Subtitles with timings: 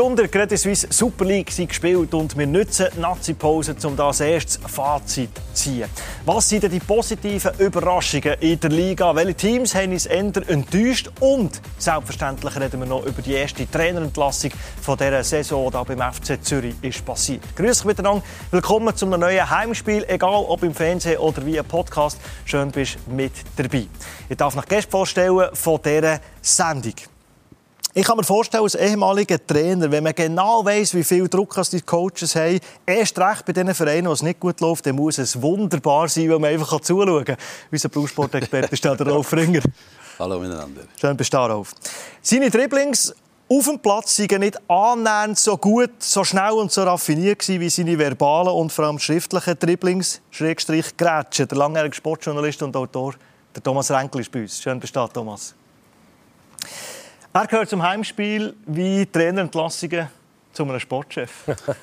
[0.00, 4.58] Runde der Credit Suisse Super League sind gespielt und wir nutzen Nazi-Pause, um das erstes
[4.66, 5.90] Fazit zu ziehen.
[6.24, 9.14] Was sind denn die positiven Überraschungen in der Liga?
[9.14, 11.10] Welche Teams haben uns eher enttäuscht?
[11.20, 16.42] Und selbstverständlich reden wir noch über die erste Trainerentlassung von dieser Saison, die beim FC
[16.42, 17.42] Zürich ist passiert.
[17.54, 18.22] Grüß euch miteinander.
[18.50, 22.18] Willkommen zum neuen Heimspiel, egal ob im Fernsehen oder via Podcast.
[22.46, 23.86] Schön, bist du mit dabei.
[24.30, 26.94] Ich darf noch Gäste vorstellen von dieser Sendung.
[27.92, 31.80] Ich kann mir vorstellen, als ehemaliger Trainer, wenn man genau weiß, wie viel Druck die
[31.80, 35.40] Coaches haben, erst recht bei den Vereinen, wo es nicht gut läuft, dann muss es
[35.42, 37.36] wunderbar sein, wenn man einfach zuschauen kann.
[37.68, 39.62] Unser Blausport-Experte ist der Rolf Ringer.
[40.20, 40.82] Hallo miteinander.
[41.00, 41.74] Schön, bist du da, Rolf.
[42.22, 43.12] Seine Dribblings
[43.48, 47.98] auf dem Platz waren nicht annähernd so gut, so schnell und so raffiniert wie seine
[47.98, 51.48] verbalen und vor allem schriftlichen Dribblings, Schrägstrich Grätschen.
[51.48, 53.14] Der langjährige Sportjournalist und Autor
[53.52, 54.62] der Thomas Renkel ist bei uns.
[54.62, 55.56] Schön, bist du da, Thomas.
[57.32, 60.08] Er gehört zum Heimspiel wie Trainerentlassungen
[60.52, 61.30] zu einem Sportchef.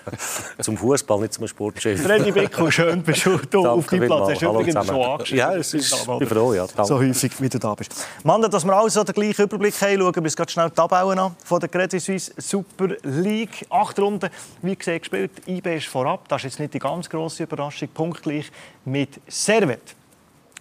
[0.59, 2.03] zum Fußball, nicht zum Sportchef.
[2.03, 4.31] Freddy Bickel, schön bist du da auf deinem Platz.
[4.31, 5.39] Hast du übrigens schon angeschrieben.
[5.39, 6.67] Ja, es ist, ich bin froh, ja.
[6.83, 7.95] So häufig, wie du da bist.
[8.25, 10.75] Mann, dass wir alle so den gleichen Überblick haben, schauen wir uns ganz schnell die
[10.75, 13.65] Tabellen an von der Credit Suisse Super League.
[13.69, 14.29] Acht Runden,
[14.61, 15.31] wie gesagt, gespielt.
[15.47, 16.27] IB ist vorab.
[16.27, 17.87] Das ist jetzt nicht die ganz grosse Überraschung.
[17.93, 18.51] Punktgleich
[18.83, 19.95] mit Servet.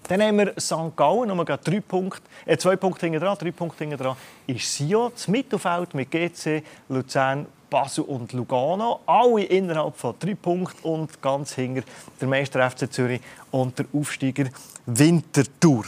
[0.08, 0.94] Dann haben wir St.
[0.94, 5.10] Gallen, nur drei Punkte, äh, zwei Punkte hinten dran, drei Punkte hinten dran ist Sio,
[5.10, 9.00] das Mittelfeld mit GC, Luzern, Basel und Lugano.
[9.06, 11.82] Alle innerhalb von drei Punkten und ganz hinter
[12.20, 14.44] der Meister FC Zürich und der Aufsteiger
[14.86, 15.86] Winterthur.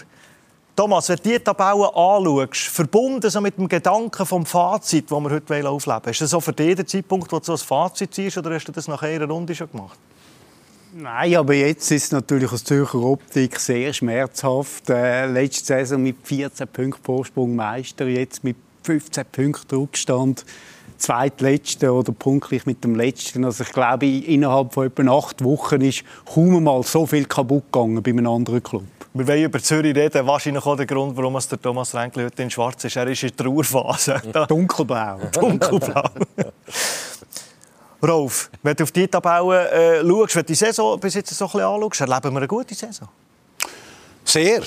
[0.74, 5.30] Thomas, wenn du diese Tabelle anschaust, verbunden so mit dem Gedanken vom Fazit, das wir
[5.30, 8.14] heute aufleben wollen, ist das so für dich der Zeitpunkt, wo du so ein Fazit
[8.14, 9.98] ziehst, oder hast du das nach einer Runde schon gemacht?
[11.00, 14.90] Nein, aber jetzt ist es natürlich aus Zürcher Optik sehr schmerzhaft.
[14.90, 20.44] Äh, letzte Saison mit 14 Punkten Vorsprung Meister, jetzt mit 15 Punkten Rückstand
[20.96, 23.44] zweitletzte oder punktlich mit dem letzten.
[23.44, 26.02] Also ich glaube, innerhalb von etwa acht Wochen ist
[26.34, 28.82] kaum mal so viel kaputt gegangen bei einem anderen Club.
[29.14, 30.26] Wir wollen über Zürich reden.
[30.26, 32.96] Wahrscheinlich auch der Grund, warum es der Thomas Renkli heute in Schwarz ist.
[32.96, 34.20] Er ist in der Trauerphase.
[34.48, 35.20] Dunkelblau.
[35.32, 36.10] Dunkelblau.
[38.02, 41.44] Rolf, wenn du auf die Tabelle äh, schaust, wenn du die Saison bis jetzt so
[41.46, 43.08] ein bisschen anschaust, erleben wir eine gute Saison?
[44.24, 44.62] Sehr.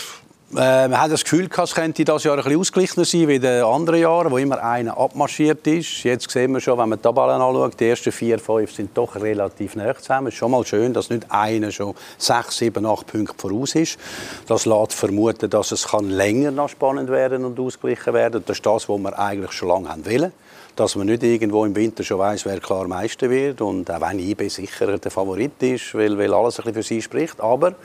[0.53, 3.41] Äh, man hat das Gefühl, es könnte dieses Jahr ein bisschen ausgeglichener sein wie in
[3.41, 6.03] den anderen Jahren, wo immer einer abmarschiert ist.
[6.03, 9.16] Jetzt sehen wir schon, wenn man die Tabelle anschaut, die ersten vier, fünf sind doch
[9.16, 10.28] relativ nah zusammen.
[10.28, 13.97] Es ist schon mal schön, dass nicht einer schon sechs, sieben, acht Punkte voraus ist.
[14.46, 18.44] Das lässt vermuten, dass es länger noch spannend werden und ausgeglichen werden.
[18.46, 20.34] Das ist das, was wir eigentlich schon lange haben wollen
[20.81, 23.62] dass man nicht irgendwo im Winter schon weiß, wer klar Meister wird.
[23.62, 27.02] Und auch wenn IB sicher der Favorit ist, weil, weil alles ein bisschen für sie
[27.03, 27.40] spricht.
[27.40, 27.75] Aber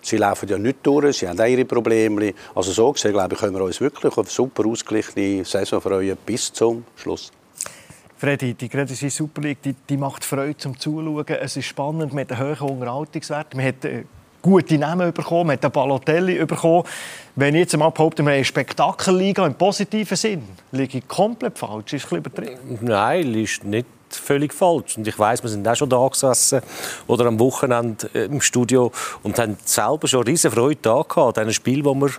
[0.00, 2.32] sie laufen ja nicht durch, sie haben auch ihre Probleme.
[2.54, 6.16] Also so gesehen, glaube ich, können wir uns wirklich auf eine super ausgeglichene Saison freuen
[6.24, 7.32] bis zum Schluss.
[8.18, 11.26] Freddy, die Credit Suisse Super League die, die macht Freude zum Zuschauen.
[11.26, 13.56] Es ist spannend mit den hohen Unterhaltungswerten.
[13.56, 14.04] Man hat äh,
[14.44, 16.84] gute Namen bekommen, man hat den Balotelli bekommen.
[17.34, 21.58] Wenn ich jetzt mal behaupte, wir haben eine Spektakelliga im positiven Sinn, liege ich komplett
[21.58, 21.94] falsch?
[21.94, 22.78] Ist ein übertrieben?
[22.82, 24.98] Nein, ist nicht völlig falsch.
[24.98, 26.60] Und ich weiß, wir sind auch schon da gesessen
[27.06, 31.52] oder am Wochenende äh, im Studio und haben selber schon riesen Freude da gehabt, an
[31.52, 32.10] Spiel, wo wir,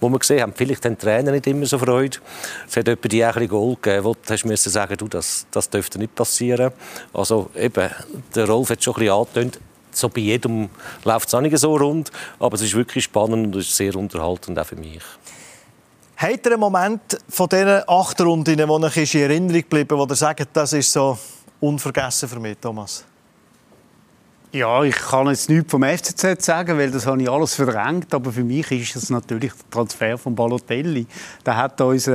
[0.00, 0.52] wo wir gesehen haben.
[0.54, 2.18] Vielleicht haben die Trainer nicht immer so Freude.
[2.68, 5.68] Es hat jemand die auch ein Goal gegeben, wo du hast sagen, du, das, das
[5.68, 6.72] dürfte nicht passieren.
[7.12, 7.90] Also eben,
[8.34, 9.60] der Rolf hat schon ein bisschen angetönt,
[9.96, 10.68] so bei jedem
[11.04, 14.58] läuft es auch nicht so rund, aber es ist wirklich spannend und ist sehr unterhaltend
[14.58, 15.02] auch für mich.
[16.16, 20.14] Hat ihr einen Moment von diesen acht Runden, die euch in Erinnerung geblieben wo ihr
[20.14, 21.18] sagt, das ist so
[21.60, 23.04] unvergessen für mich, Thomas?
[24.54, 28.12] Ja, ich kann jetzt nichts vom FCZ sagen, weil das habe ich alles verdrängt.
[28.12, 31.06] Aber für mich ist es natürlich der Transfer von Balotelli.
[31.42, 32.12] Da hat uns äh,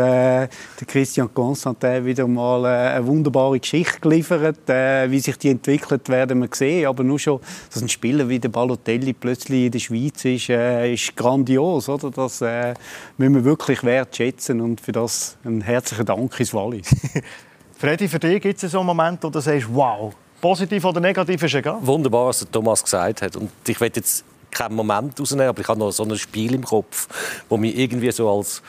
[0.48, 0.50] der
[0.86, 4.70] Christian Constantin wieder mal äh, eine wunderbare Geschichte geliefert.
[4.70, 6.86] Äh, wie sich die entwickelt, werden wir sehen.
[6.86, 7.40] Aber nur schon,
[7.74, 11.90] dass ein Spieler wie der Balotelli plötzlich in der Schweiz ist, äh, ist grandios.
[11.90, 12.12] Oder?
[12.12, 12.76] Das äh,
[13.18, 14.62] müssen wir wirklich wertschätzen.
[14.62, 16.96] Und für das einen herzlichen Dank ins Wallis.
[17.80, 21.42] Freddy, für dich gibt es so einen Moment, wo du sagst, wow, Positiv oder negativ
[21.44, 21.78] ist egal.
[21.82, 23.36] Wunderbar, was Thomas gesagt hat.
[23.36, 26.64] Und ich will jetzt keinen Moment rausnehmen, aber ich habe noch so ein Spiel im
[26.64, 27.08] Kopf,
[27.50, 28.62] wo mich irgendwie so als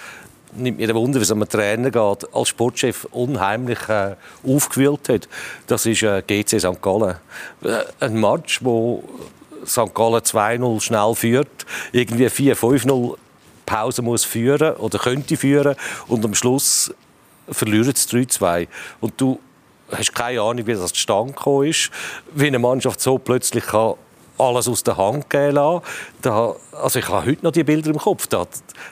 [0.54, 4.16] nimmt mir der Wunder, wie es einem Trainer geht, als Sportchef unheimlich äh,
[4.46, 5.28] aufgewühlt hat.
[5.66, 6.80] Das ist äh, GC St.
[6.80, 7.16] Gallen.
[7.62, 9.04] Äh, ein Match, wo
[9.66, 9.94] St.
[9.94, 13.16] Gallen 2-0 schnell führt, irgendwie 4-5-0
[13.66, 15.76] Pause muss führen oder könnte führen
[16.06, 16.92] und am Schluss
[17.50, 18.66] verliert es 3-2.
[19.00, 19.38] Und du
[19.92, 21.90] hast keine Ahnung, wie das zustande gekommen ist,
[22.34, 23.94] wie eine Mannschaft so plötzlich kann
[24.38, 25.82] alles aus der Hand gehen lassen.
[26.22, 28.26] Da, also ich habe heute noch die Bilder im Kopf.
[28.26, 28.46] Da,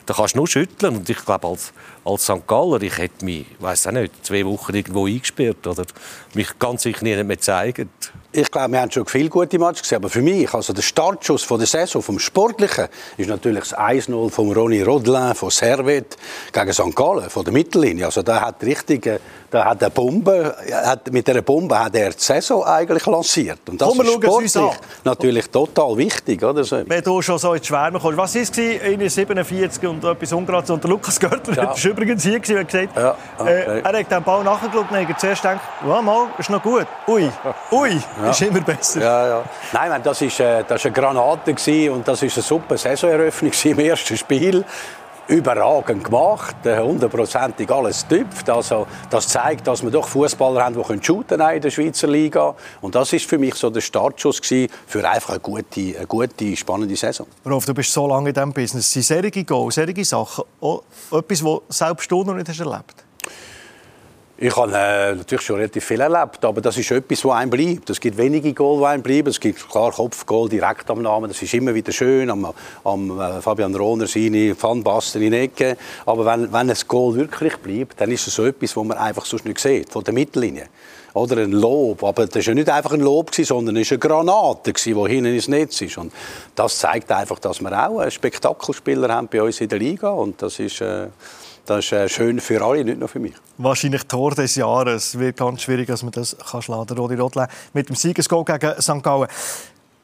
[0.04, 0.96] da kannst du nur schütteln.
[0.96, 1.72] Und ich glaube, als,
[2.06, 2.46] als St.
[2.46, 5.84] Galler, ich hätte mich, weiß auch nicht, zwei Wochen irgendwo eingesperrt oder
[6.34, 7.90] mich ganz sicher nie mehr zeigen
[8.36, 11.42] ich glaube, wir haben schon viele gute Matches gesehen, aber für mich, also der Startschuss
[11.42, 12.86] von der Saison, vom Sportlichen,
[13.16, 16.16] ist natürlich das 1-0 von Ronny Rodelin, von Servet
[16.52, 16.94] gegen St.
[16.94, 18.04] Gallen, von der Mittellinie.
[18.04, 19.20] Also da hat richtig,
[19.50, 23.60] da hat eine Bombe, hat, mit dieser Bombe hat er die Saison eigentlich lanciert.
[23.70, 26.42] Und das Komm, ist sportlich natürlich total wichtig.
[26.42, 26.82] Oder so.
[26.86, 30.68] Wenn du schon so ins Schwärmen kommst, was war es in 47 und etwas ungerades?
[30.68, 31.74] Und der Lukas Görtler ja.
[31.96, 33.50] Übrigens hier und hat gesagt, ja, okay.
[33.50, 36.86] äh, er hat den Ball nachgeschaut und hat zuerst gedacht, ja, mal, ist noch gut.
[37.06, 37.30] Ui,
[37.72, 38.00] ui.
[38.22, 38.30] Ja.
[38.30, 39.00] Ist immer besser.
[39.00, 39.42] Ja, ja.
[39.72, 41.54] Nein, das war äh, das eine Granate
[41.90, 44.64] und das war eine super Saisoneröffnung im ersten Spiel.
[45.28, 48.48] Überragend gemacht, äh, hundertprozentig alles tüpft.
[48.48, 52.54] Also, das zeigt, dass wir doch Fußballer haben, die shooten in der Schweizer Liga.
[52.80, 54.40] Und das ist für mich so der Startschuss
[54.86, 57.26] für einfach eine gute, eine gute, spannende Saison.
[57.44, 58.92] Rolf, du bist so lange in diesem Business.
[58.92, 63.05] Sind solche Goals, solche Sachen auch etwas, das selbst du noch nicht hast erlebt hast?
[64.38, 67.88] Ich habe äh, natürlich schon relativ viel erlebt, aber das ist etwas, was einem bleibt.
[67.88, 69.28] Es gibt wenige Goal, die einem bleiben.
[69.28, 71.28] Es gibt klar Kopfgoal direkt am Namen.
[71.28, 72.28] Das ist immer wieder schön.
[72.28, 72.52] Am,
[72.84, 75.78] am äh, Fabian Rohner seine Pfannbasten in Ecke.
[76.04, 79.24] Aber wenn, wenn ein Goal wirklich bleibt, dann ist es so etwas, was man einfach
[79.24, 80.66] sonst nicht sieht, von der Mittellinie.
[81.14, 82.04] Oder ein Lob.
[82.04, 85.34] Aber das war ja nicht einfach ein Lob, sondern es war eine Granate, die hinten
[85.34, 85.96] ins Netz ist.
[85.96, 86.12] Und
[86.54, 90.10] das zeigt einfach, dass wir auch einen Spektakelspieler haben bei uns in der Liga.
[90.10, 90.82] Und das ist...
[90.82, 91.06] Äh,
[91.66, 93.34] das ist äh, schön für alle, nicht nur für mich.
[93.58, 95.08] Wahrscheinlich Tor des Jahres.
[95.08, 96.98] Es wird ganz schwierig, dass man das kann schlagen kann.
[96.98, 99.02] Rodi Rotle mit dem Siegesgoal gegen St.
[99.02, 99.28] Gallen.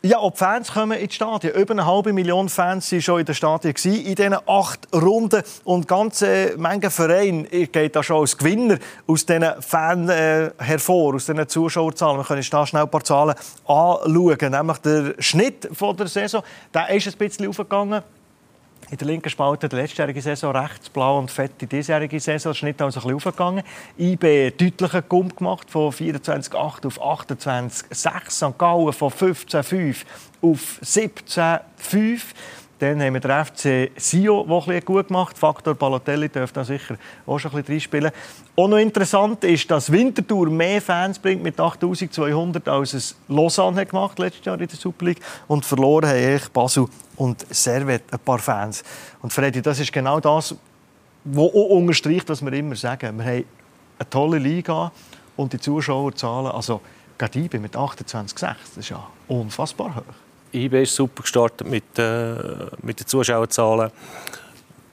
[0.05, 1.55] Ja, ob Fans kommen ins Stadion.
[1.55, 5.45] Über eine halbe Million Fans waren schon in den Stadien in diesen acht Runden.
[5.63, 11.27] Und ganze Menge Verein geht da schon als Gewinner aus diesen Fans äh, hervor, aus
[11.27, 12.19] diesen Zuschauerzahlen.
[12.19, 14.51] Wir können da schnell ein paar Zahlen anschauen.
[14.51, 16.43] Nämlich der Schnitt der Saison,
[16.75, 18.03] der ist ein bisschen aufgegangen
[18.93, 22.53] in der linken Spalte der letztjährige Saison rechts blau und fett die diesjährige Saison.
[22.53, 23.65] Der Schnitt also ein bisschen aufgegangen.
[23.99, 28.31] IB deutlichen Gump gemacht von 24,8 auf 28,6.
[28.31, 28.59] St.
[28.59, 30.05] Gallen von 15,5
[30.43, 32.21] auf 17,5.
[32.83, 36.97] Dann haben wir den FC Sio, der ein gut gemacht Faktor Balotelli dürfte da sicher
[37.29, 38.11] auch schon ein bisschen reinspielen.
[38.57, 43.91] Auch noch interessant ist, dass Winterthur mehr Fans bringt mit 8200 als es Lausanne hat
[43.91, 45.21] gemacht letztes Jahr in der Super League.
[45.47, 48.83] Und verloren haben ich Basel und Servet ein paar Fans.
[49.21, 50.53] Und Freddy, das ist genau das,
[51.23, 53.17] was auch unterstreicht, was wir immer sagen.
[53.17, 53.45] Wir haben
[54.01, 54.91] eine tolle Liga
[55.37, 56.81] und die Zuschauerzahlen, also
[57.17, 60.32] gerade IB mit 28,6, das ist ja unfassbar hoch.
[60.53, 62.35] IB ist super gestartet mit, äh,
[62.83, 63.91] mit den Zuschauerzahlen.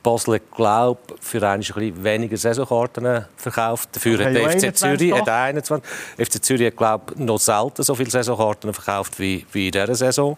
[0.01, 3.89] Basel glaube für ein bisschen weniger Saisonkarten verkauft.
[3.93, 5.89] Dafür hat der FC Zürich hat 21.
[6.17, 10.37] FC Zürich hat, glaube noch selten so viele Saisonkarten verkauft wie, wie in dieser Saison.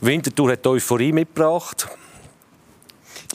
[0.00, 1.88] Winterthur hat Euphorie mitgebracht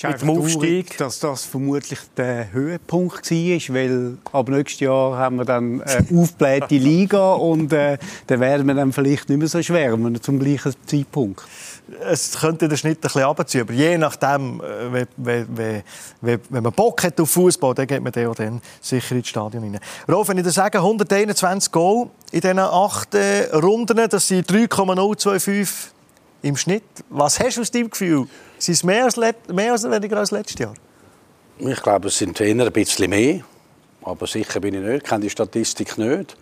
[0.01, 0.97] mit dem Aufstieg.
[0.97, 6.75] dass das vermutlich der Höhepunkt war, weil ab nächstes Jahr haben wir dann eine aufgeblähte
[6.77, 7.97] Liga und äh,
[8.27, 11.43] dann werden wir dann vielleicht nicht mehr so schwärmen zum gleichen Zeitpunkt.
[12.09, 16.73] Es könnte den Schnitt ein bisschen runterziehen, aber je nachdem, äh, wenn, wenn, wenn man
[16.73, 19.79] Bock hat auf Fußball, dann geht man dann sicher ins Stadion rein.
[20.09, 25.91] Rolf, wenn ich dir sage, 121 Goal in diesen acht äh, Runden, das sind 3,025
[26.41, 26.83] im Schnitt.
[27.09, 28.27] Was hast du aus deinem Gefühl?
[28.63, 30.73] Sind es mehr, als mehr als weniger als letztes Jahr?
[31.59, 33.41] Ich glaube, es sind eher ein bisschen mehr.
[34.03, 36.37] Aber sicher bin ich nicht, ich kenne die Statistik nicht.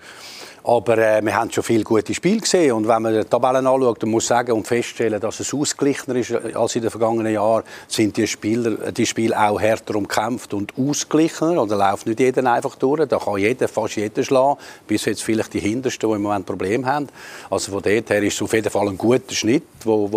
[0.63, 2.73] Aber äh, wir haben schon viele gute Spiele gesehen.
[2.73, 6.31] Und wenn man die Tabellen anschaut, dann muss sagen und feststellen, dass es ausgeglichener ist
[6.55, 11.63] als in den vergangenen Jahren, sind die, Spieler, die Spiele auch härter umkämpft und ausgeglichener.
[11.63, 13.07] Oder läuft nicht jeder einfach durch.
[13.07, 14.59] Da kann jeder, fast jeder schlagen.
[14.85, 17.07] Bis jetzt vielleicht die Hintersten, die im Moment Probleme haben.
[17.49, 20.09] Also von dort her ist es auf jeden Fall ein guter Schnitt, der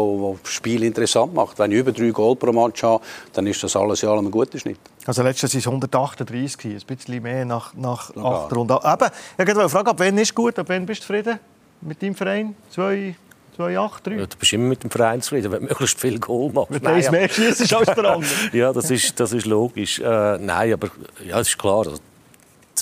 [0.42, 1.58] das Spiel interessant macht.
[1.58, 4.30] Wenn ich über drei Goal pro Match habe, dann ist das alles in allem ein
[4.30, 4.78] guter Schnitt.
[5.06, 8.72] Also letztes Jahr waren es 138, ein bisschen mehr nach, nach acht Runden.
[8.72, 11.38] Aber ich wollte fragen, ab wann ist gut, ab wann bist du zufrieden
[11.82, 12.56] mit deinem Verein?
[12.70, 13.14] Zwei,
[13.56, 14.12] 2, 8, 3?
[14.12, 16.72] Ja, du bist immer mit dem Verein zufrieden, wenn du möglichst viel Goal machst.
[16.72, 18.30] Wenn du eins mehr schießt als der andere.
[18.52, 19.98] ja, das ist, das ist logisch.
[20.00, 20.88] Äh, nein, aber
[21.24, 21.86] ja, es ist klar.
[21.86, 21.98] Also,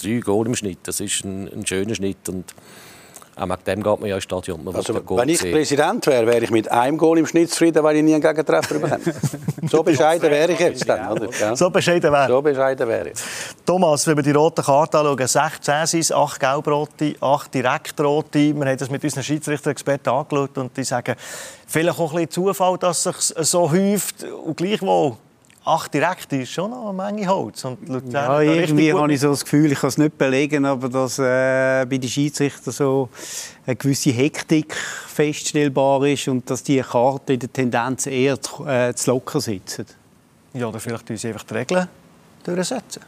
[0.01, 2.29] drei Goal im Schnitt, das ist ein, ein schöner Schnitt.
[2.29, 2.55] Und
[3.35, 4.63] auch mit dem geht man ja ins Stadion.
[4.63, 5.53] Man also, wenn ich sehen.
[5.53, 8.75] Präsident wäre, wäre ich mit einem Goal im Schnitt zufrieden, weil ich nie einen Gegentreffer
[8.75, 9.01] bekomme.
[9.71, 11.13] so bescheiden wäre ich jetzt dann.
[11.13, 11.29] Oder?
[11.41, 11.57] Ja.
[11.57, 13.19] So bescheiden wäre So bescheiden wäre ich.
[13.65, 18.55] Thomas, wenn wir die roten Karten anschauen, 16 sind es, 8 gelbrote, 8 direktrote.
[18.55, 21.15] Wir haben das mit unseren Schiedsrichter-Experten angeschaut und die sagen,
[21.67, 25.17] vielleicht auch ein bisschen Zufall, dass es sich so häuft und gleichwohl
[25.65, 27.65] acht direkt ist schon noch eine Menge Holz.
[27.65, 31.19] Und ja, irgendwie habe ich so das Gefühl, ich kann es nicht belegen, aber dass
[31.19, 33.09] äh, bei den Schiedsrichtern so
[33.67, 38.95] eine gewisse Hektik feststellbar ist und dass die Karten in der Tendenz eher zu, äh,
[38.95, 39.87] zu locker sitzen.
[40.55, 41.89] Ja, oder vielleicht uns einfach die Regeln
[42.45, 43.03] durchsetzen.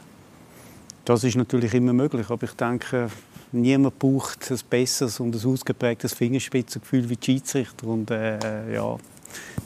[1.03, 3.09] Das ist natürlich immer möglich, aber ich denke,
[3.51, 7.85] niemand braucht ein besseres und ein ausgeprägtes Fingerspitzengefühl wie die Schiedsrichter.
[7.87, 8.97] Und äh, ja,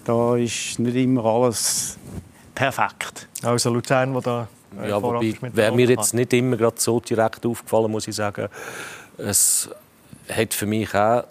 [0.04, 1.98] da ist nicht immer alles
[2.60, 3.28] perfekt.
[3.42, 4.48] Also Luzern, wo da
[4.82, 8.50] äh, ja, wobei, wäre mir jetzt nicht immer gerade so direkt aufgefallen, muss ich sagen.
[9.18, 9.70] Es
[10.30, 11.24] hat für mich auch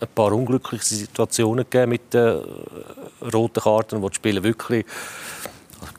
[0.00, 4.86] ein paar unglückliche Situationen gegeben mit den äh, roten Karten, wo die Spieler wirklich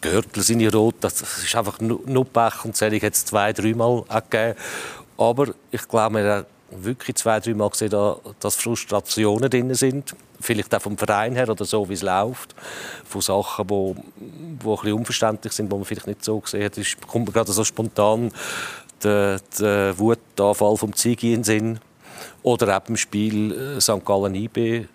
[0.02, 4.56] Gürtel sind rot, das ist einfach nur Pech und Zelig hat es zwei, dreimal gegeben.
[5.18, 6.46] Aber ich glaube, wir haben
[6.84, 7.92] wirklich zwei, dreimal gesehen,
[8.40, 10.16] dass Frustrationen drin sind.
[10.42, 12.56] Vielleicht auch vom Verein her oder so, wie es läuft.
[13.06, 17.08] Von Sachen, die, die ein bisschen unverständlich sind, die man vielleicht nicht so gesehen hat.
[17.08, 18.32] Kommt gerade so spontan
[19.04, 21.80] der, der Wutanfall vom Zigi in den Sinn.
[22.44, 24.04] Oder eben im Spiel äh, St.
[24.06, 24.86] Gallen IB, äh,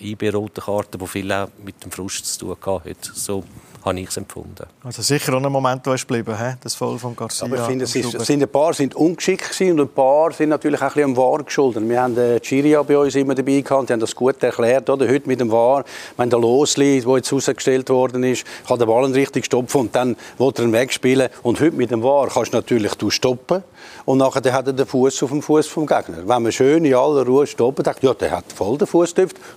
[0.00, 3.04] IB rote Karte, wo viel auch mit dem Frust zu tun hat.
[3.04, 3.44] So
[3.84, 4.66] habe ich es empfunden.
[4.82, 7.46] Also sicher auch ein Moment, wo es geblieben das Voll von Garcia.
[7.46, 10.80] Aber ich finde, es, ist, sind ein paar sind ungeschickt und ein paar sind natürlich
[10.80, 11.86] auch ein bisschen am VAR geschuldet.
[11.86, 14.88] Wir haben den Chiria bei uns immer dabei gehabt, die haben das gut erklärt.
[14.88, 15.06] Oder?
[15.06, 15.84] Heute mit dem VAR,
[16.16, 20.16] wenn der Losli, der jetzt rausgestellt worden ist, kann den Ball richtig stopfen und dann
[20.38, 21.28] will er ihn wegspielen.
[21.42, 23.62] Und heute mit dem VAR kannst du natürlich stoppen
[24.06, 26.18] und nachher hat er den Fuß auf dem Fuß vom Gegner.
[26.26, 29.14] Wenn man schön in aller Ruhe stoppen, denkt, ja, der hat voll den Fuß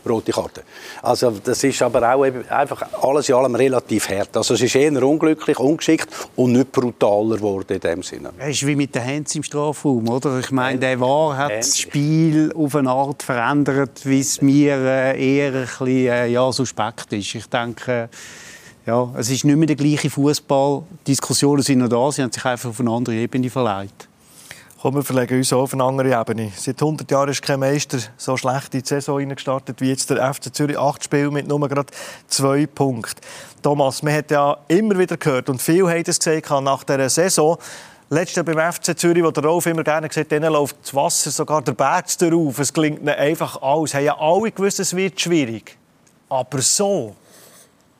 [0.08, 0.64] rote Karte.
[1.02, 4.36] Also das ist aber auch einfach alles in allem relativ hart.
[4.36, 8.32] Also es ist eher unglücklich, ungeschickt und nicht brutaler geworden in dem Sinne.
[8.38, 10.40] Es ist wie mit den Händen im Strafraum, oder?
[10.40, 15.38] Ich meine, der war hat das Spiel auf eine Art verändert, wie es mir äh,
[15.38, 17.36] eher ein bisschen äh, ja, suspekt ist.
[17.36, 18.10] Ich denke,
[18.86, 20.84] ja, es ist nicht mehr der gleiche Fußball.
[21.06, 24.08] Diskussionen sind noch da, sie haben sich einfach auf eine andere Ebene verleiht.
[24.80, 26.52] Komm, wir verlegen uns auf eine andere Ebene.
[26.56, 30.32] Seit 100 Jahren ist kein Meister so schlecht in die Saison gestartet wie jetzt der
[30.32, 30.78] FC Zürich.
[30.78, 31.92] Acht Spiele mit nur gerade
[32.28, 33.20] zwei Punkten.
[33.64, 37.58] Thomas, man hat ja immer wieder gehört und viele haben es gesagt nach dieser Saison,
[38.10, 41.64] Letztes beim FC Zürich, wo der Rolf immer gerne gesagt hat, läuft das Wasser sogar
[41.64, 42.60] der Berg auf.
[42.60, 43.96] Es klingt ihnen einfach alles.
[43.96, 45.76] Haben ja alle gewusst, es wird schwierig.
[46.30, 47.16] Aber so,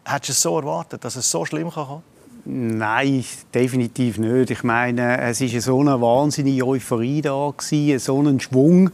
[0.06, 2.17] hättest du es so erwartet, dass es so schlimm kann kommen?
[2.50, 4.52] Nein, definitiv nicht.
[4.52, 8.90] Ich meine, es war so eine wahnsinnige Euphorie da, gewesen, so ein Schwung.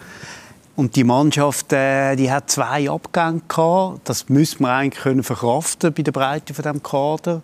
[0.75, 4.09] Und die Mannschaft, äh, die hat zwei Abgänge gehabt.
[4.09, 7.43] Das müssen wir eigentlich können verkraften bei der Breite von dem Kader.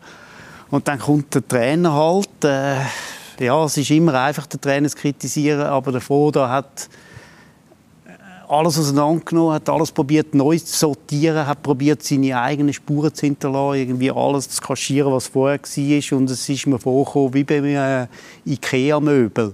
[0.72, 2.44] Und dann kommt der Trainer halt.
[2.44, 2.78] Äh,
[3.40, 6.90] ja, es ist immer einfach, den Trainer zu kritisieren, aber der Foda hat
[8.50, 13.80] alles auseinandergenommen, hat alles probiert neu zu sortieren, hat probiert seine eigenen Spuren zu hinterlassen,
[13.80, 18.08] irgendwie alles zu kaschieren, was vorher war und es ist mir vorgekommen wie bei einem
[18.46, 19.54] Ikea-Möbel.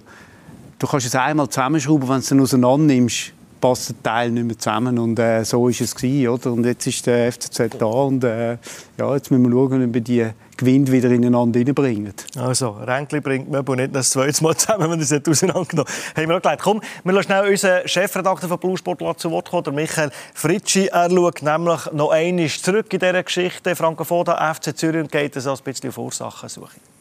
[0.79, 4.45] Du kannst es einmal zusammenschrauben, wenn du es dann auseinander nimmst, passt der Teil nicht
[4.45, 6.53] mehr zusammen und äh, so ist es gewesen, oder?
[6.53, 8.57] Und jetzt ist der FCZ da und äh,
[8.97, 10.25] ja, jetzt müssen wir schauen, ob wir die
[10.57, 12.13] Gewinn wieder ineinander reinbringen.
[12.37, 16.37] Also, Ränkli bringt Möbel nicht das zweite Mal zusammen, wenn er es auseinandergenommen Haben wir
[16.37, 16.61] auch gelernt.
[16.61, 20.87] Komm, wir lassen schnell unseren Chefredakteur von Blue Sport zu Wort kommen, Michael Fritschi.
[20.87, 23.75] Er schaut nämlich noch einmal zurück in dieser Geschichte.
[23.75, 26.94] Franco Foda, FC Zürich und geht es ein bisschen auf Ursachensuche.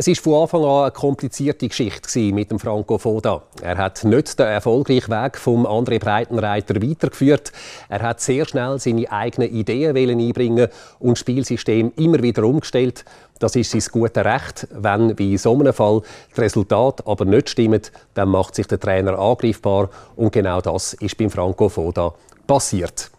[0.00, 3.42] Es war von Anfang an eine komplizierte Geschichte mit dem Franco Foda.
[3.60, 7.50] Er hat nicht den erfolgreichen Weg vom André Breitenreiter weitergeführt.
[7.88, 10.68] Er hat sehr schnell seine eigenen Ideen einbringen
[11.00, 13.04] und das Spielsystem immer wieder umgestellt.
[13.40, 14.68] Das ist sein gutes Recht.
[14.70, 18.78] Wenn, wie in so einem Fall, das Resultat aber nicht stimmt, dann macht sich der
[18.78, 19.90] Trainer angreifbar.
[20.14, 22.14] Und genau das ist beim Franco Foda
[22.46, 23.10] passiert.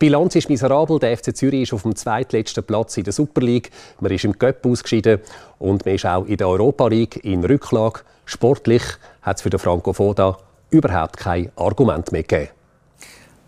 [0.00, 0.98] Die Bilanz ist miserabel.
[0.98, 3.70] Der FC Zürich ist auf dem zweitletzten Platz in der Super League.
[4.00, 5.20] Man ist im Cup ausgeschieden
[5.58, 8.00] und man ist auch in der Europa League in Rücklage.
[8.24, 8.82] Sportlich
[9.20, 10.38] hat es für den Franco Foda
[10.70, 12.48] überhaupt kein Argument mehr gegeben.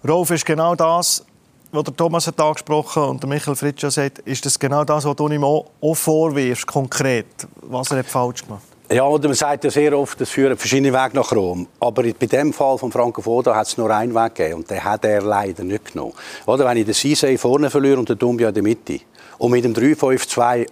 [0.06, 1.24] Rolf, ist genau das,
[1.70, 5.28] was der Thomas hat angesprochen und Michael Fritscher sagt, ist das genau das, was du
[5.28, 8.71] ihm auch vorwirfst, konkret, was er falsch gemacht hat?
[8.92, 11.66] Ja, oder man sagt ja sehr oft, es führen verschiedene Wege nach Rom.
[11.80, 14.84] Aber bei dem Fall von Franco Foda hat es nur einen Weg gegeben und den
[14.84, 16.12] hat er leider nicht genommen.
[16.44, 19.00] Oder wenn ich den Cisse vorne verliere und den Dumbia in der Mitte
[19.38, 20.66] und mit dem 3-5-2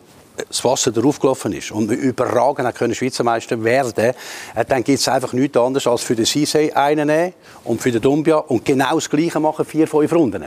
[0.48, 4.14] das Wasser darauf gelaufen ist und wir überragend können Schweizer Meister werden,
[4.54, 7.34] äh, dann gibt es einfach nichts anderes als für den Cisse einen nehmen
[7.64, 10.44] und für den Dumbia und genau das Gleiche machen, vier, fünf Runden.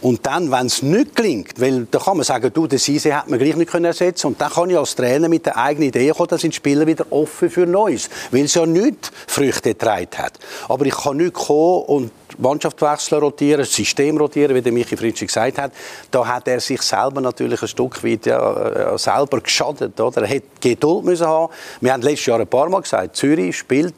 [0.00, 3.28] Und dann, wenn es nicht gelingt, weil da kann man sagen, du, den Cisse hat
[3.28, 6.10] man gleich nicht können ersetzen und dann kann ich als Trainer mit der eigenen Idee
[6.10, 10.08] kommen, dann sind die Spieler wieder offen für Neues, weil es ja nicht Früchte getragen
[10.16, 10.38] hat.
[10.68, 12.10] Aber ich kann nicht kommen und
[12.42, 15.72] Mannschaft wechseln, rotieren, System rotieren, wie der Michi Fritschi gesagt hat.
[16.10, 19.98] Da hat er sich selber natürlich ein Stück weit ja, äh, selber geschadet.
[20.00, 20.22] Oder?
[20.22, 21.52] Er hätte Geduld müssen haben.
[21.80, 23.94] Wir haben letztes Jahr ein paar Mal gesagt, Zürich spielt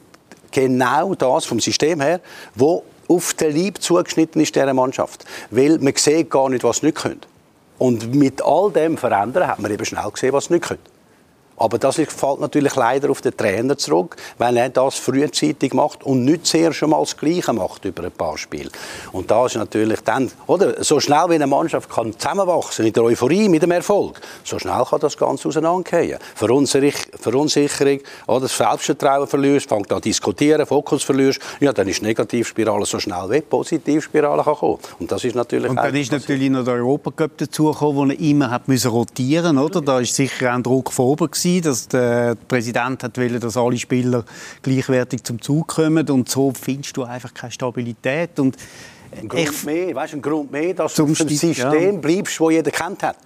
[0.51, 2.21] genau das vom System her,
[2.55, 5.25] wo auf den Leib zugeschnitten ist dieser Mannschaft.
[5.51, 7.21] Weil man sieht gar nicht, was sie nicht können.
[7.79, 10.94] Und mit all dem Verändern hat man eben schnell gesehen, was sie nicht können.
[11.57, 16.25] Aber das fällt natürlich leider auf den Trainer zurück, weil er das frühzeitig macht und
[16.25, 18.71] nicht sehr schon mal das Gleiche macht über ein paar Spiele.
[19.13, 23.05] Und da ist natürlich dann, oder, so schnell wie eine Mannschaft kann zusammenwachsen in der
[23.05, 26.19] Euphorie mit dem Erfolg, so schnell kann das Ganze auseinandergehen.
[26.35, 32.85] Verunsicherung, oder, das Selbstvertrauen verlierst, fängt an diskutieren, Fokus verlierst, ja, dann ist die Negativspirale
[32.85, 34.79] so schnell weg, Positivspirale kann kommen.
[34.99, 38.51] Und das ist natürlich Und dann ist natürlich noch der Europacup dazugekommen, wo er immer
[38.51, 39.81] hat müssen rotieren, oder?
[39.81, 43.57] Da ist sicher auch ein Druck von oben gewesen, dass der Präsident hat wollte, dass
[43.57, 44.25] alle Spieler
[44.63, 48.57] gleichwertig zum Zug kommen und so findest du einfach keine Stabilität und
[49.17, 52.01] ein Grund ich, mehr, weißt, ein Grund mehr, dass du im System ja.
[52.01, 53.17] bleibst, das jeder kennt hat.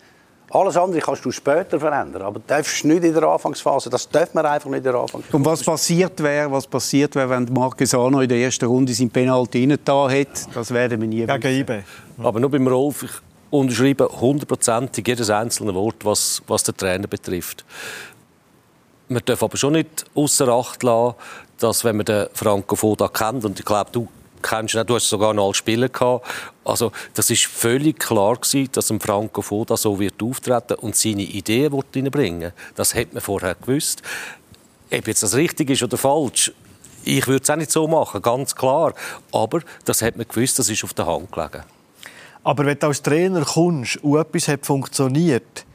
[0.50, 3.90] Alles andere kannst du später verändern, aber das darfst nicht in der Anfangsphase.
[3.90, 5.36] Das darf man einfach nicht in der Anfangsphase.
[5.36, 9.76] Und was passiert wäre, was passiert wäre, wenn Marquesano in der ersten Runde sein Penalty
[9.84, 11.84] da hätte, das werden wir nie Gegen.
[12.16, 13.10] Aber nur beim Rolf, ich
[13.50, 17.64] unterschreibe hundertprozentig jedes einzelne Wort, was, was den Trainer betrifft.
[19.08, 21.14] Man darf aber schon nicht außer Acht lassen,
[21.58, 24.08] dass wenn man den Franco Foda kennt, und ich glaube, du
[24.42, 26.26] kennst ihn, du hast sogar noch als Spieler gehabt,
[26.64, 31.22] also das ist völlig klar gewesen, dass ein Franco Foda so wird auftreten und seine
[31.22, 32.52] Ideen wird reinbringen.
[32.74, 34.02] Das hätte man vorher gewusst.
[34.92, 36.52] Ob jetzt das richtig ist oder falsch,
[37.04, 38.92] ich würde es auch nicht so machen, ganz klar.
[39.32, 41.62] Aber das hat man gewusst, das ist auf der Hand gelegen.
[42.48, 45.66] Aber wenn du als Trainer kommst und etwas hat funktioniert,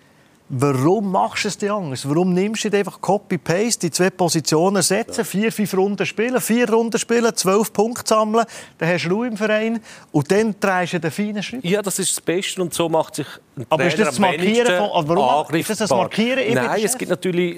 [0.56, 2.08] Warum machst du es dir anders?
[2.08, 6.70] Warum nimmst du nicht einfach Copy-Paste, die zwei Positionen setzen, vier, fünf Runden spielen, vier
[6.70, 8.46] Runden spielen, zwölf Punkte sammeln,
[8.78, 9.80] dann hast du Ruhe im Verein
[10.12, 11.64] und dann drehst du den feinen Schritt?
[11.64, 13.28] Ja, das ist das Beste und so macht sich
[13.58, 14.90] ein Aber ist das das Markieren von...
[14.92, 16.54] Also warum ist das das Markieren?
[16.54, 17.58] Nein, es gibt natürlich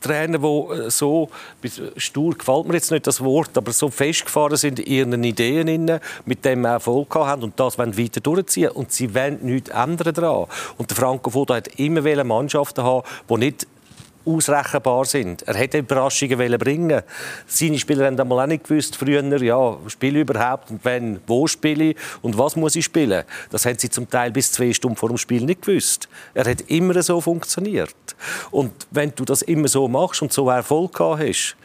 [0.00, 1.28] Trainer, die äh, so
[1.96, 6.44] stur gefällt mir jetzt nicht das Wort, aber so festgefahren sind in ihren Ideen mit
[6.44, 10.46] dem Erfolg haben und das wollen weiter durchziehen und sie wollen nichts ändern daran.
[10.78, 13.66] Und der Franco Foda hat immer Mannschaften haben, die nicht
[14.26, 15.42] ausrechenbar sind.
[15.42, 17.02] Er hätte Überraschungen bringen
[17.46, 21.90] Seine Spieler haben einmal auch nicht gewusst, früher, ja, spiele überhaupt und wenn, wo spiele
[21.90, 23.24] ich und was muss ich spielen.
[23.50, 26.08] Das haben sie zum Teil bis zwei Stunden vor dem Spiel nicht gewusst.
[26.32, 27.94] Er hat immer so funktioniert.
[28.50, 31.56] Und wenn du das immer so machst und so Erfolg hast,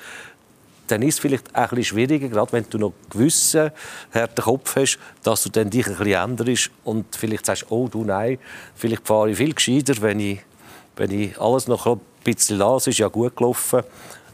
[0.91, 3.71] dann ist es vielleicht auch ein bisschen schwieriger, gerade wenn du noch gewissen
[4.13, 8.03] harten Kopf hast, dass du dann dich ein bisschen änderst und vielleicht sagst, oh du
[8.03, 8.39] nein,
[8.75, 10.39] vielleicht fahre ich viel gescheiter, wenn ich,
[10.95, 13.83] wenn ich alles noch ein bisschen lasse, ist ja gut gelaufen.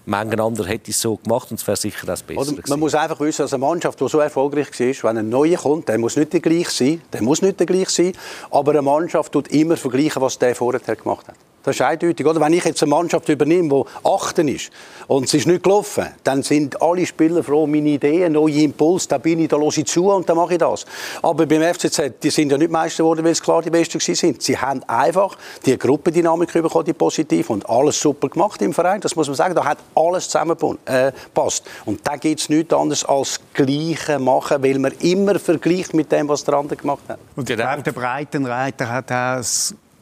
[0.07, 2.79] Manchen anderen hätte es so gemacht und es wäre sicher das Bessere Man gewesen.
[2.79, 5.97] muss einfach wissen, dass eine Mannschaft, die so erfolgreich war, wenn ein Neuer kommt, der
[5.97, 8.13] muss nicht der gleiche sein, der muss nicht der gleiche sein,
[8.51, 11.35] aber eine Mannschaft tut immer vergleichen, was der vorher gemacht hat.
[11.65, 12.25] Das ist eindeutig.
[12.25, 12.39] Oder?
[12.39, 14.69] Wenn ich jetzt eine Mannschaft übernehme, die achten ist
[15.07, 19.17] und es ist nicht gelaufen, dann sind alle Spieler froh, meine Ideen, neue Impuls, da
[19.17, 20.85] bin ich, da höre ich zu und dann mache ich das.
[21.23, 24.43] Aber beim FCZ, die sind ja nicht Meister geworden, weil es klar die Besten sind.
[24.43, 29.01] Sie haben einfach die Gruppendynamik bekommen, die positiv und alles super gemacht im Verein.
[29.01, 29.55] Das muss man sagen.
[29.55, 31.65] Da hat alles zusammengepasst.
[31.65, 36.11] Äh, und da gibt es nichts anderes als Gleiche machen, weil man immer vergleicht mit
[36.11, 37.17] dem, was der andere gemacht hat.
[37.35, 39.43] Und der, der Breitenreiter hat auch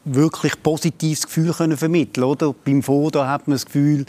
[0.04, 2.54] wirklich positives Gefühl können vermitteln oder?
[2.64, 4.06] Beim Foto hat man das Gefühl,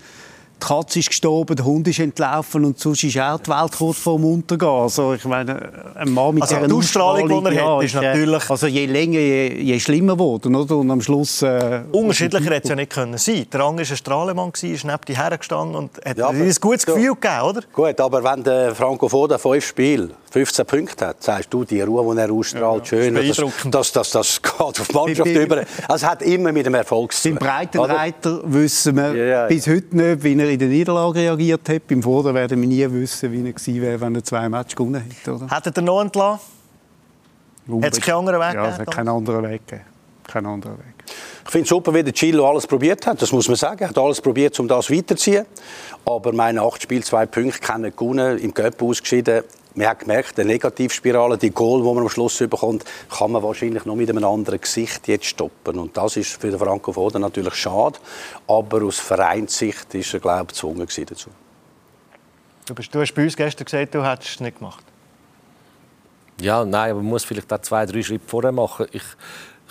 [0.62, 3.98] die Katze ist gestorben, der Hund ist entlaufen und sonst ist auch die Welt kurz
[3.98, 4.70] vor dem Untergehen.
[4.70, 8.50] Also ich meine, ein Mann mit also die Ausstrahlung, die er ja, hat, ist natürlich...
[8.50, 10.78] Also je länger, je, je schlimmer geworden, oder?
[10.78, 11.42] Und am Schluss...
[11.42, 13.46] Äh, Unterschiedlicher hätte es ja nicht können sein.
[13.52, 17.08] Der Rang war ein Strahlemann, ist neben die hergestanden und hat ja, ein gutes Gefühl
[17.08, 17.16] so.
[17.16, 17.62] gegeben, oder?
[17.74, 22.13] Gut, aber wenn der Franco Foda fünf Spiele 15 Punkte hat, sagst du, die Ruhe,
[22.13, 23.15] die er ausstrahlt, ja, schön.
[23.71, 25.63] Das, das, das, das geht auf die Mannschaft über.
[25.88, 27.38] Also es hat immer mit dem Erfolg zu tun.
[27.39, 31.88] Beim Breitenreiter wissen wir ja, bis heute nicht, wie er in der Niederlage reagiert hat.
[31.88, 35.02] Beim Vorder werden wir nie wissen, wie er gewesen wäre, wenn er zwei Matches gewonnen
[35.10, 35.36] hätte.
[35.36, 35.56] Oder?
[35.56, 36.41] Hätte er noch entlassen?
[37.82, 39.86] Hat es keinen anderen Weg ja, es hat keinen anderen Weg gegeben.
[40.28, 40.86] Keinen anderen Weg.
[41.45, 43.21] Ich finde es super, wie der Chilo alles probiert hat.
[43.21, 43.80] Das muss man sagen.
[43.80, 45.45] Er hat alles probiert, um das weiterzuziehen.
[46.04, 49.43] Aber meine acht Spiele, zwei Punkte, keine gewonnen, im Cup ausgeschieden
[49.76, 53.86] man hat gemerkt, die Negativspirale, die Goal, die man am Schluss bekommt, kann man wahrscheinlich
[53.86, 55.80] noch mit einem anderen Gesicht jetzt stoppen.
[55.80, 58.00] Und das ist für den Franco Foda natürlich schade,
[58.48, 61.30] aber aus Vereinssicht ist er, glaube ich, gezwungen dazu.
[62.66, 64.84] Du, bist, du hast bei uns gestern gesagt, du hättest es nicht gemacht.
[66.42, 68.88] Ja, nein, aber man muss vielleicht auch zwei, drei Schritte vorher machen.
[68.92, 69.04] Ich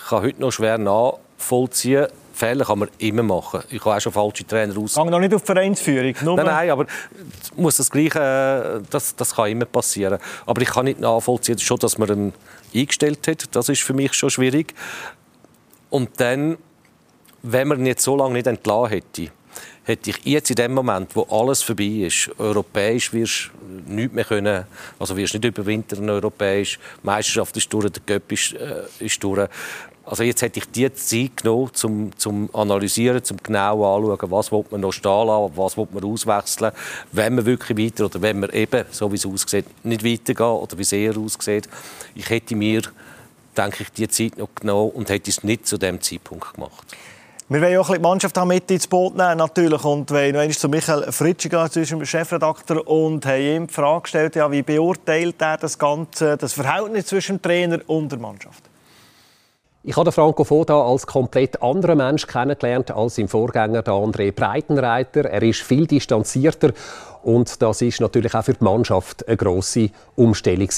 [0.07, 3.61] kann heute noch schwer nachvollziehen, Fehler kann man immer machen.
[3.69, 4.95] Ich habe auch schon falsche Trainer aus.
[4.95, 6.13] Gang noch nicht auf Vereinsführung.
[6.21, 6.85] Nur nein, nein, aber
[7.55, 10.19] muss das Gleiche, äh, das, das kann immer passieren.
[10.45, 12.33] Aber ich kann nicht nachvollziehen, schon, dass man ihn
[12.73, 13.55] eingestellt hat.
[13.55, 14.73] Das ist für mich schon schwierig.
[15.89, 16.57] Und dann,
[17.41, 19.31] wenn man ihn jetzt so lange nicht entlassen hätte,
[19.85, 23.51] hätte ich jetzt in dem Moment, wo alles vorbei ist, europäisch wirst
[23.87, 24.65] du nichts mehr können,
[24.99, 29.47] also wirst nicht überwintern europäisch, die Meisterschaft ist durch, der Cup ist, äh, ist durch,
[30.05, 34.65] Also jetzt hätte ich die Zeit genommen, zum, zum analysieren, zum genau anschauen, was will
[34.69, 36.71] man noch stehen lassen, was will man auswechseln,
[37.11, 40.77] wenn man wirklich weiter oder wenn man eben, so wie es aussieht, nicht weitergehen oder
[40.77, 41.67] wie es eher aussieht.
[42.13, 42.83] Ich hätte mir,
[43.57, 46.95] denke ich, die Zeit noch genommen und hätte es nicht zu dem Zeitpunkt gemacht.
[47.47, 49.83] Wir wollen auch die Mannschaft mit ins Boot nehmen, natürlich.
[49.83, 54.35] Und wollen noch zu Michael Fritschi gehen, zu Chefredakteur, und haben ihm die Frage gestellt,
[54.35, 58.63] ja, wie beurteilt er das Ganze, das Verhältnis zwischen dem Trainer und der Mannschaft?
[59.87, 65.25] Ich habe Franco Foda als komplett anderen Mensch kennengelernt als sein Vorgänger, André Breitenreiter.
[65.25, 66.71] Er ist viel distanzierter
[67.21, 70.69] und das ist natürlich auch für die Mannschaft eine grosse Umstellung.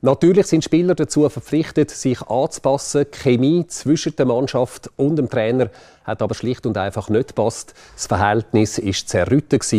[0.00, 3.06] Natürlich sind Spieler dazu verpflichtet, sich anzupassen.
[3.14, 5.70] Die Chemie zwischen der Mannschaft und dem Trainer
[6.02, 7.74] hat aber schlicht und einfach nicht gepasst.
[7.94, 9.72] Das Verhältnis war zerrüttet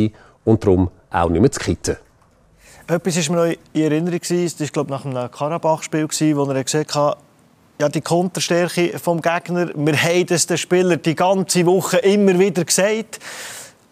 [0.45, 1.97] und darum auch nicht mehr zu kitten.
[2.87, 4.21] Etwas ist mir noch in Erinnerung.
[4.21, 4.31] Das
[4.61, 6.07] war glaube ich, nach einem Karabach-Spiel,
[6.37, 7.17] wo er gesagt hat,
[7.79, 9.69] ja, die Konterstärke vom Gegner.
[9.75, 13.19] Wir haben das den Spielern die ganze Woche immer wieder gesagt.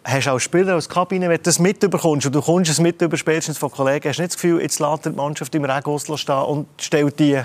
[0.04, 3.00] Hast du als Spieler, als Kabine, wenn du das mitbekommst und du kommst es mit
[3.02, 5.98] über spätestens von Kollegen, hast du nicht das Gefühl, jetzt lässt die Mannschaft im Regen
[5.98, 7.40] stehen und stellt die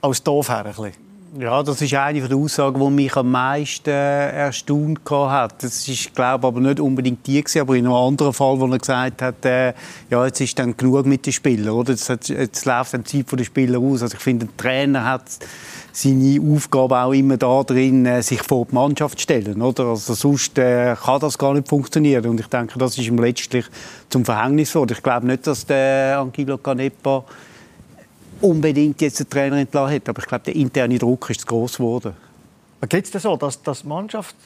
[0.00, 0.58] als doof her?
[0.58, 1.05] Ein bisschen?
[1.38, 5.62] Ja, das ist eine der Aussagen, die mich am meisten äh, erstaunt hat.
[5.62, 8.78] Das ist, glaube aber nicht unbedingt die gewesen, aber in einem anderen Fall, wo er
[8.78, 9.74] gesagt hat, äh,
[10.08, 11.92] ja, jetzt ist dann genug mit den Spielern, oder?
[11.92, 14.02] Jetzt, hat, jetzt läuft die Zeit der Spieler aus.
[14.02, 15.24] Also ich finde, der Trainer hat
[15.92, 19.86] seine Aufgabe auch immer da drin, äh, sich vor die Mannschaft zu stellen, oder?
[19.86, 22.24] Also sonst äh, kann das gar nicht funktionieren.
[22.30, 23.66] Und ich denke, das ist ihm letztlich
[24.08, 24.94] zum Verhängnis geworden.
[24.96, 27.24] Ich glaube nicht, dass der Angelo Canepa
[28.40, 30.08] unbedingt jetzt den Trainer entlassen hat.
[30.08, 32.14] Aber ich glaube, der interne Druck ist zu groß geworden.
[32.88, 34.36] Geht es denn so, dass, dass die Mannschaft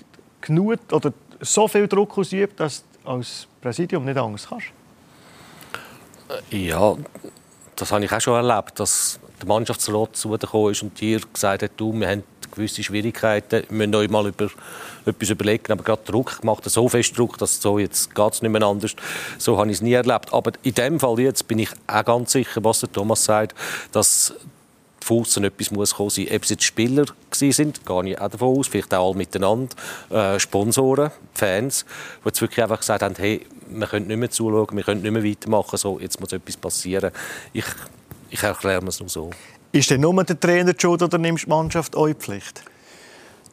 [0.40, 4.72] genug oder so viel Druck ausübt, dass du als Präsidium nicht Angst hast?
[6.50, 6.96] Ja,
[7.76, 11.62] das habe ich auch schon erlebt, dass der Mannschaftsrat zu gekommen ist und dir gesagt
[11.62, 12.22] hat, du, wir haben
[12.61, 14.49] gewisse Schwierigkeiten, wir müssen euch mal über
[15.07, 18.51] etwas überlegen, aber gerade Druck macht so fest Druck, dass so jetzt geht es nicht
[18.51, 18.94] mehr anders.
[19.38, 20.33] So habe ich es nie erlebt.
[20.33, 23.55] Aber in dem Fall jetzt bin ich auch ganz sicher, was der Thomas sagt,
[23.92, 24.35] dass
[25.03, 26.29] Fussen etwas muss kommen sein.
[26.31, 29.75] Ob es jetzt Spieler sind, gehe ich auch davon aus, vielleicht auch alle miteinander,
[30.11, 31.87] äh, Sponsoren, Fans,
[32.23, 35.12] die jetzt wirklich einfach gesagt haben, hey, wir können nicht mehr zuschauen, wir können nicht
[35.12, 37.12] mehr weitermachen, so, jetzt muss etwas passieren.
[37.53, 37.64] Ich,
[38.29, 39.31] ich erkläre es nur so.
[39.73, 42.65] Ist denn nur der Trainer schuld oder nimmst die Mannschaft eure Pflicht?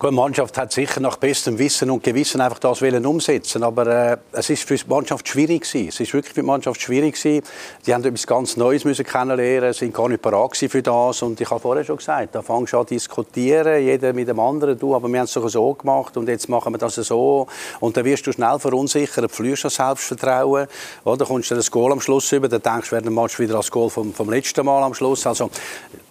[0.02, 4.18] Die Mannschaft hat sicher nach bestem Wissen und Gewissen einfach das wollen umsetzen, aber äh,
[4.32, 5.90] es ist für die Mannschaft schwierig gewesen.
[5.90, 7.44] Es ist wirklich für die Mannschaft schwierig gewesen.
[7.86, 11.50] Die haben etwas ganz Neues müssen kennenlernen, sind gar nicht bereit für das und ich
[11.50, 14.96] habe vorher schon gesagt, da fangst du an zu diskutieren, jeder mit dem anderen, du,
[14.96, 17.48] aber wir haben es doch so gemacht und jetzt machen wir das so
[17.80, 20.68] und dann wirst du schnell verunsichert, verlierst das Selbstvertrauen,
[21.06, 23.56] oder kommst du das Goal am Schluss über, dann denkst du während dem Match wieder
[23.56, 25.50] das Goal vom, vom letzten Mal am Schluss, also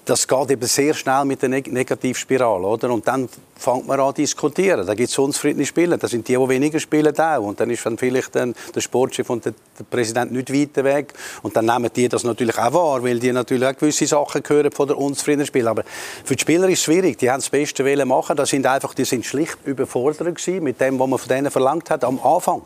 [0.07, 2.90] das geht eben sehr schnell mit der Neg Negativspirale, oder?
[2.90, 4.87] Und dann fängt man an diskutieren.
[4.87, 7.42] Da gibt es unzufriedene Spieler, das sind die, die weniger spielen auch.
[7.42, 11.12] Und dann ist dann vielleicht dann der Sportchef und der, der Präsident nicht weiter weg.
[11.42, 14.71] Und dann nehmen die das natürlich auch wahr, weil die natürlich auch gewisse Sachen hören
[14.71, 15.73] von der unzufriedenen Spieler.
[15.73, 15.83] Aber
[16.25, 17.19] für die Spieler ist es schwierig.
[17.19, 18.37] Die haben das Beste machen.
[18.37, 21.90] Das sind einfach, die sind schlicht überfordert gewesen mit dem, was man von denen verlangt
[21.90, 22.62] hat am Anfang.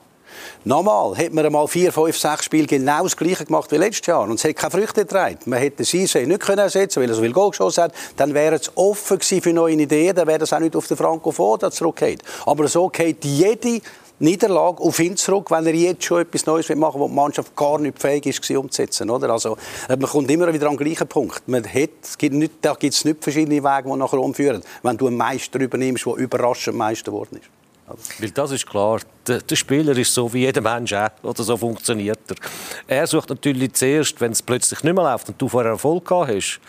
[0.65, 4.23] Nochmal, hätte man einmal vier, fünf, sechs Spiele genau das Gleiche gemacht wie letztes Jahr
[4.23, 7.23] und es hätte keine Früchte getragen, man hätte Sise nicht können ersetzen weil er so
[7.23, 10.53] viel Goal geschossen hat, dann wäre es offen gewesen für neue Ideen, dann wäre das
[10.53, 12.19] auch nicht auf den Franco Foda zurückgehen.
[12.47, 13.81] Aber so geht jede
[14.21, 17.57] Niederlage auf ihn zurück, wenn er jetzt schon etwas Neues machen will, was die Mannschaft
[17.57, 19.09] gar nicht fähig ist, umzusetzen.
[19.09, 19.31] Oder?
[19.31, 19.57] Also,
[19.89, 21.49] man kommt immer wieder an den gleichen Punkt.
[21.49, 25.07] Man hat, gibt nicht, da gibt es nicht verschiedene Wege, die nachher umführen, wenn du
[25.07, 27.60] einen Meister übernimmst, der überraschend Meister geworden ist.
[28.19, 31.57] Weil das ist klar, der, der, Spieler ist so wie jeder Mensch auch, oder so
[31.57, 32.37] funktioniert er.
[32.87, 36.31] Er sucht natürlich zuerst, wenn es plötzlich nicht mehr läuft und du vorher Erfolg gehabt
[36.31, 36.61] hast,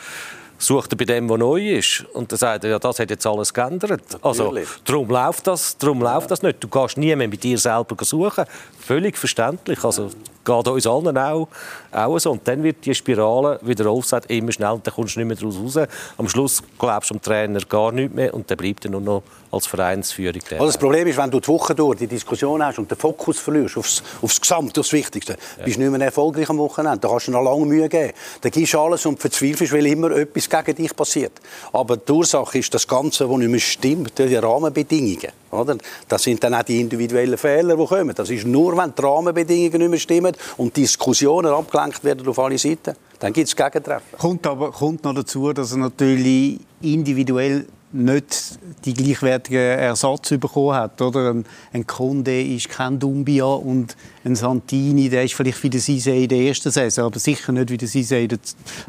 [0.61, 2.05] sucht er bei dem, was neu ist.
[2.13, 4.01] Und dann sagt er, ja, das hat jetzt alles geändert.
[4.21, 4.55] Also,
[4.85, 6.63] darum läuft das, darum läuft das nicht.
[6.63, 8.45] Du kannst nie mehr mit dir selber suchen.
[8.79, 9.83] Völlig verständlich.
[9.83, 10.09] Also,
[10.45, 11.47] geht uns allen auch,
[11.91, 12.31] auch so.
[12.31, 15.27] Und dann wird die Spirale, wie der Rolf sagt, immer schneller, dann kommst du nicht
[15.27, 15.87] mehr daraus raus.
[16.17, 19.23] Am Schluss glaubst du dem Trainer gar nicht mehr und dann bleibt er nur noch
[19.51, 20.41] als Vereinsführung.
[20.51, 23.39] Also das Problem ist, wenn du die Woche durch die Diskussion hast und den Fokus
[23.39, 25.65] verlierst aufs, aufs Gesamte, das Wichtigste, ja.
[25.65, 26.99] bist du nicht mehr erfolgreich am Wochenende.
[26.99, 28.13] Da kannst du noch lange Mühe geben.
[28.39, 31.33] Da gibst du alles und verzweifelst, weil immer etwas gegen dich passiert.
[31.73, 35.31] Aber die Ursache ist das Ganze, was nicht mehr stimmt, die Rahmenbedingungen.
[35.51, 35.77] Oder?
[36.07, 38.15] Das sind dann auch die individuellen Fehler, die kommen.
[38.15, 41.51] Das ist nur, wenn die Rahmenbedingungen nicht mehr stimmen und Diskussionen
[41.81, 42.95] abgelenkt werden auf alle Seiten.
[43.19, 44.17] Dann gibt es Gegentreffen.
[44.17, 51.01] Kommt aber kommt noch dazu, dass er natürlich individuell nicht die gleichwertigen Ersatz bekommen hat.
[51.01, 51.31] Oder?
[51.31, 56.11] Ein, ein Conde ist kein Dumbia und ein Santini, der ist vielleicht wie der Sise
[56.11, 58.39] in der ersten Saison, aber sicher nicht wie der Sise in der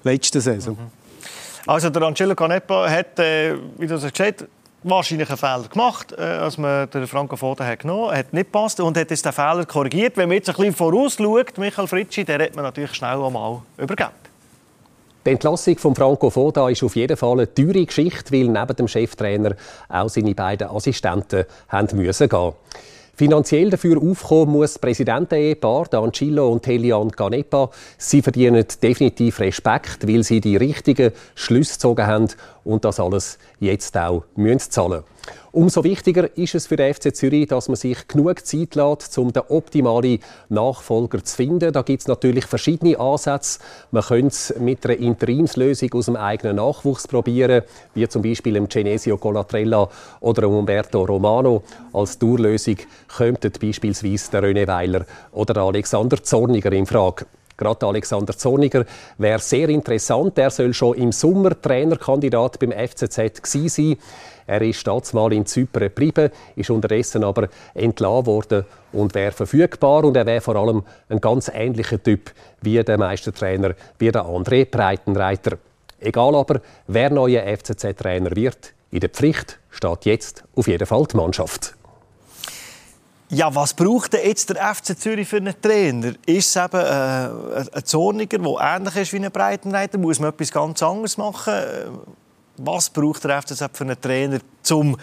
[0.05, 0.75] letzten Saison.
[0.75, 1.03] Mhm.
[1.67, 4.47] Also der Angelo Canepa hat, äh, wie du es gesagt
[4.83, 8.19] wahrscheinlich einen Fehler gemacht, äh, als man den Franco Foda hat genommen hat.
[8.19, 10.17] Hat nicht gepasst und hat jetzt den Fehler korrigiert.
[10.17, 14.11] Wenn man jetzt ein bisschen vorausschaut, Michael Fritschi, der hat man natürlich schnell einmal übergeben.
[15.25, 18.89] Die Entlassung von Franco Foda ist auf jeden Fall eine teure Geschichte, weil neben dem
[18.89, 19.55] Cheftrainer
[19.89, 22.53] auch seine beiden Assistenten haben müssen gehen.
[23.15, 27.71] Finanziell dafür aufkommen muss Präsidentenehepaar, Ancillo und Helian Canepa.
[27.99, 32.29] Sie verdienen definitiv Respekt, weil sie die richtigen Schlüsse gezogen haben
[32.65, 35.05] und das alles jetzt auch zahlen müssen.
[35.53, 39.33] Umso wichtiger ist es für den FC Zürich, dass man sich genug Zeit lässt, um
[39.33, 41.73] den optimalen Nachfolger zu finden.
[41.73, 43.61] Da gibt es natürlich verschiedene Ansätze.
[43.91, 47.63] Man könnte es mit einer Interimslösung aus dem eigenen Nachwuchs probieren,
[47.95, 51.63] wie zum Beispiel im Genesio Colatrella oder Umberto Romano.
[51.93, 52.77] Als Tourlösung
[53.15, 57.27] könnten beispielsweise der René Weiler oder der Alexander Zorniger in Frage.
[57.63, 58.85] Gerade Alexander Zorniger
[59.19, 60.37] wäre sehr interessant.
[60.37, 63.97] Er soll schon im Sommer Trainerkandidat beim FCZ sein.
[64.49, 70.05] Er ist mal in Zypern geblieben, ist unterdessen aber entlassen worden und wäre verfügbar.
[70.05, 74.69] Und er wäre vor allem ein ganz ähnlicher Typ wie der Meistertrainer, wie der André
[74.69, 75.59] Breitenreiter.
[76.01, 81.17] Egal aber, wer neuer FCZ-Trainer wird, in der Pflicht steht jetzt auf jeden Fall die
[81.17, 81.77] Mannschaft.
[83.35, 86.13] Ja, was braucht denn jetzt der FC Zürich für einen Trainer?
[86.27, 87.31] Ist es eben äh,
[87.73, 89.97] ein Zorniger, der ähnlich ist wie ein Breitenreiter?
[89.97, 91.55] Muss man etwas ganz anderes machen?
[92.59, 94.39] Was braucht der FCZ für einen Trainer,
[94.73, 94.99] um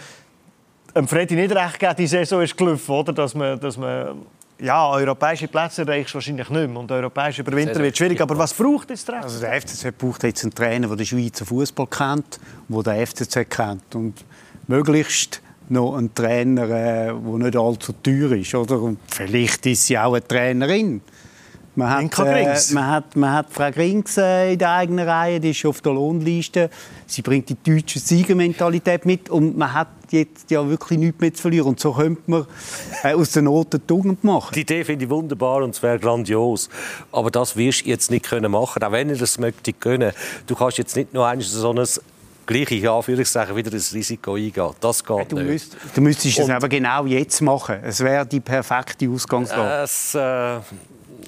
[0.95, 3.13] dem Freddy nicht recht geben, die Saison ist gelaufen, oder?
[3.13, 4.21] Dass man, dass man
[4.59, 6.79] ja, europäische Plätze erreichst wahrscheinlich nicht mehr.
[6.79, 8.21] Und europäisch überwintern wird schwierig.
[8.21, 9.23] Aber was braucht jetzt der FCZ?
[9.23, 13.49] Also der FCZ braucht jetzt einen Trainer, der den Schweizer Fußball kennt, der den FCZ
[13.49, 13.95] kennt.
[13.95, 14.23] Und
[14.67, 18.53] möglichst noch einen Trainer, der nicht allzu teuer ist.
[18.55, 18.81] Oder?
[18.81, 21.01] Und vielleicht ist sie auch eine Trainerin.
[21.75, 25.51] Man hat, äh, man, hat, man hat Frau Grings äh, in der eigenen Reihe, die
[25.51, 26.69] ist auf der Lohnliste.
[27.05, 31.41] Sie bringt die deutsche Siegermentalität mit und man hat jetzt ja wirklich nichts mehr zu
[31.41, 31.67] verlieren.
[31.67, 32.45] Und so könnte man
[33.03, 34.53] äh, aus der Not eine Tugend machen.
[34.55, 36.69] Die Idee finde ich wunderbar und es wäre grandios.
[37.13, 40.11] Aber das wirst du jetzt nicht können machen, auch wenn ihr das möchte können.
[40.47, 41.85] Du kannst jetzt nicht nur so ein
[42.49, 44.71] gleiche Anführungszeichen wieder das Risiko eingehen.
[44.79, 45.47] Das geht du nicht.
[45.47, 47.77] Müsst, du müsstest es aber genau jetzt machen.
[47.83, 49.83] Es wäre die perfekte Ausgangslage.
[49.83, 50.59] Es, äh,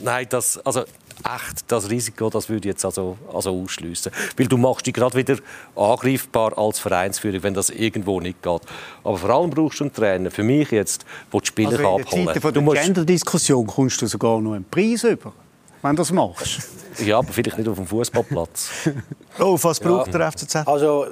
[0.04, 0.82] nein, das, also
[1.24, 5.16] echt das Risiko, das würde ich jetzt also, also ausschließen, weil du machst dich gerade
[5.16, 5.38] wieder
[5.76, 8.62] angreifbar als Vereinsführer, wenn das irgendwo nicht geht.
[9.04, 10.32] Aber vor allem brauchst du einen Trainer.
[10.32, 12.56] Für mich jetzt, wo die Spieler also in abholen.
[12.56, 15.34] In der Gender-Diskussion kommst du sogar noch einen Preis über,
[15.82, 16.62] wenn du das machst.
[17.00, 18.70] Ja, aber vielleicht nicht auf dem Fußballplatz.
[19.40, 20.18] oh, was braucht ja.
[20.20, 20.56] der FCZ?
[20.68, 21.08] Also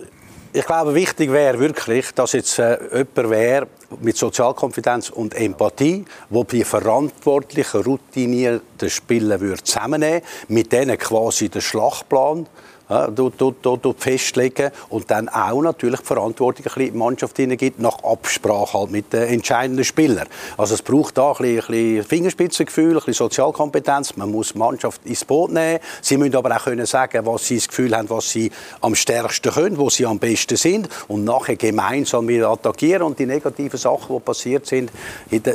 [0.51, 3.67] ich glaube, wichtig wäre wirklich, dass jetzt äh, jemand wäre
[4.01, 12.47] mit Sozialkompetenz und Empathie, wo die verantwortlichen, routinierten Spieler zusammennehmen mit denen quasi den Schlachtplan
[12.89, 17.37] dort, dort, dort festlegen und dann auch natürlich die Verantwortung ein bisschen in die Mannschaft
[17.37, 20.27] hineingibt, nach Absprache halt mit den entscheidenden Spielern.
[20.57, 24.17] Also es braucht da ein bisschen, Fingerspitzengefühl, ein bisschen Sozialkompetenz.
[24.17, 25.79] Man muss die Mannschaft ins Boot nehmen.
[26.01, 29.51] Sie müssen aber auch können sagen, was sie das Gefühl haben, was sie am stärksten
[29.51, 34.15] können, wo sie am besten sind und nachher gemeinsam wieder attackieren und die negativen Sachen,
[34.15, 34.91] die passiert sind,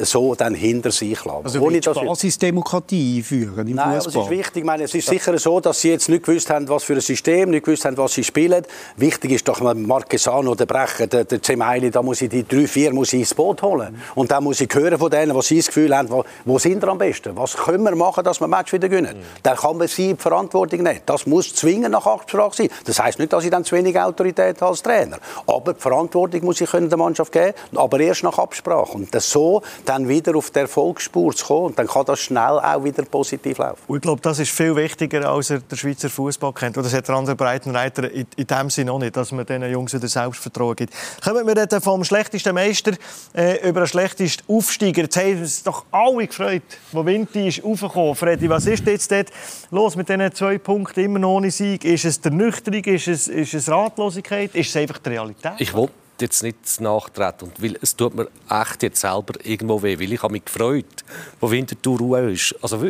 [0.03, 1.44] so dann hinter sich lassen.
[1.44, 4.23] Also Ohne, dass Basisdemokratie einführen im Nein, Fußball?
[4.23, 4.57] es ist wichtig.
[4.59, 7.01] Ich meine, es ist sicher so, dass sie jetzt nicht gewusst haben, was für ein
[7.01, 8.64] System System, nicht gewusst haben, was sie spielen.
[8.96, 12.92] Wichtig ist doch, Marquesano, der Brecher, der, der Zemaili, da muss ich die drei, vier
[12.92, 14.00] muss ich ins Boot holen.
[14.14, 16.82] Und dann muss ich hören von denen, was sie das Gefühl haben, wo, wo sind
[16.82, 17.34] wir am besten?
[17.37, 19.16] Was können wir machen, dass wir Match wieder gewinnen?
[19.16, 19.22] Mhm.
[19.42, 21.00] Dann kann man sie die Verantwortung nehmen.
[21.06, 22.68] Das muss zwingend nach Absprache sein.
[22.84, 25.18] Das heisst nicht, dass ich dann zu wenig Autorität habe als Trainer.
[25.46, 28.92] Aber die Verantwortung muss ich können der Mannschaft geben, aber erst nach Absprache.
[28.92, 32.60] Und das so dann wieder auf der Erfolgsspur zu kommen, und dann kann das schnell
[32.60, 33.80] auch wieder positiv laufen.
[33.87, 36.76] Und ich glaube, das ist viel wichtiger, als er der Schweizer Fußball kennt.
[36.76, 40.09] Das hat der Breitenreiter in, in dem Sinne auch nicht, dass man diesen Jungs wieder
[40.09, 40.94] Selbstvertrauen gibt.
[41.22, 42.92] Kommen wir dann vom schlechtesten Meister
[43.35, 45.03] äh, über den schlechtesten Aufsteiger.
[45.03, 48.14] Jetzt haben uns doch alle gefreut, wo Winti ist raufgekommen.
[48.14, 49.29] Freddy, was ist jetzt dort
[49.70, 51.85] los mit diesen zwei Punkten immer noch ohne Sieg?
[51.85, 52.83] Ist es der Nüchterung?
[52.85, 54.55] Ist es, ist es Ratlosigkeit?
[54.55, 55.53] Ist es einfach die Realität?
[55.59, 55.88] Ich will
[56.20, 60.33] jetzt nicht nachtreten, weil es tut mir echt jetzt selber irgendwo weh, weil ich habe
[60.33, 61.05] mich gefreut,
[61.40, 62.55] wo Winterthur Ruhe ist.
[62.62, 62.83] Also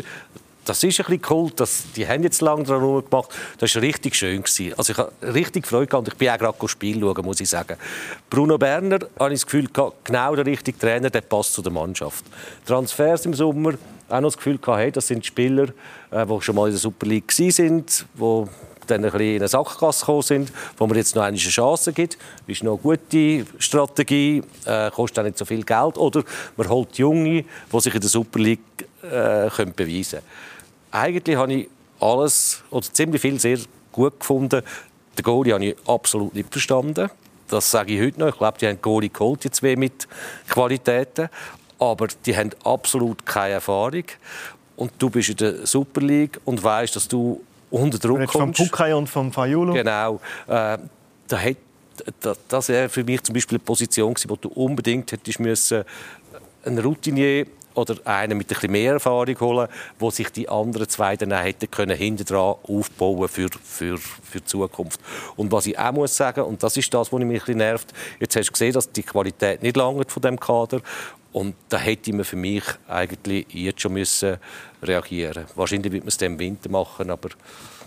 [0.64, 3.30] das ist ein bisschen cool, das, die haben jetzt lange daran gemacht.
[3.58, 4.42] Das war richtig schön.
[4.42, 4.74] Gewesen.
[4.76, 7.76] Also ich habe richtig Freude gehabt ich bin auch gerade Spiel schauen, muss ich sagen.
[8.28, 9.68] Bruno Berner, habe ich das Gefühl,
[10.04, 12.24] genau der richtige Trainer, der passt zu der Mannschaft.
[12.66, 13.74] Transfers im Sommer,
[14.08, 15.68] auch noch das Gefühl gehabt, hey, das sind Spieler,
[16.10, 18.50] äh, die schon mal in der Super League waren, die
[18.86, 22.18] dann ein bisschen in eine Sackgasse gekommen sind, wo man jetzt noch eine Chance gibt.
[22.46, 25.96] Das ist noch eine gute Strategie, äh, kostet auch nicht so viel Geld.
[25.96, 26.22] Oder
[26.56, 28.60] man holt Junge, die sich in der Super League
[29.02, 30.53] äh, können beweisen können
[30.94, 31.68] eigentlich habe ich
[32.00, 33.58] alles oder ziemlich viel sehr
[33.92, 34.62] gut gefunden.
[35.18, 37.10] Den Goalie habe ich absolut nicht verstanden.
[37.48, 38.28] Das sage ich heute noch.
[38.28, 40.08] Ich glaube, die haben Goalie geholt, die zwei mit
[40.48, 41.28] Qualitäten.
[41.78, 44.04] Aber die haben absolut keine Erfahrung.
[44.76, 48.58] Und du bist in der Super League und weißt, dass du unter Druck kommst.
[48.58, 49.74] Vom Pukai und vom Fayulu.
[49.74, 50.20] Genau.
[50.46, 50.78] Äh,
[51.28, 55.84] da das wäre für mich zum Beispiel eine Position gewesen, wo du unbedingt hättest müssen
[56.64, 61.32] einen Routinier oder einen mit ein mehr Erfahrung holen, wo sich die anderen zwei dann
[61.32, 65.00] hätten können hinten dran aufbauen für, für, für die Zukunft.
[65.36, 68.36] Und was ich auch muss sagen, und das ist das, was mich ein nervt, jetzt
[68.36, 70.80] hast du gesehen, dass die Qualität nicht lange von dem Kader
[71.32, 74.36] und da hätte man für mich eigentlich jetzt schon müssen
[74.82, 75.46] reagieren.
[75.56, 77.30] Wahrscheinlich wird man es im Winter machen, aber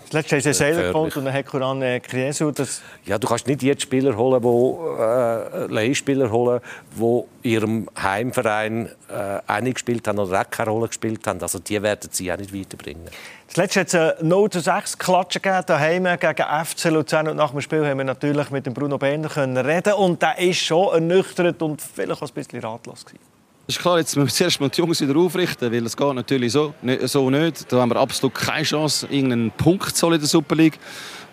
[0.08, 2.50] das letzte haben sie Seiler geholt und dann hat Kuran äh, Kriesu.
[2.50, 6.60] Das ja, du kannst nicht jetzt Spieler holen, wo, äh, Leihspieler holen,
[6.98, 11.42] die ihrem Heimverein äh, auch nicht gespielt haben oder auch keine Rolle gespielt haben.
[11.42, 13.04] Also die werden sie auch nicht weiterbringen.
[13.48, 17.28] Das letzte hat es 0 zu 6 Klatschen gegeben, daheim gegen FC Luzern.
[17.28, 20.60] Und nach dem Spiel haben wir natürlich mit dem Bruno können reden Und der ist
[20.60, 23.27] schon ernüchtert und vielleicht auch ein bisschen ratlos gewesen.
[23.70, 26.52] Ist klar, jetzt müssen wir zuerst mal die Jungs wieder aufrichten, weil es geht natürlich
[26.52, 26.72] so,
[27.04, 27.70] so nicht.
[27.70, 30.78] Da haben wir absolut keine Chance, irgendeinen Punkt zu holen in der Super League.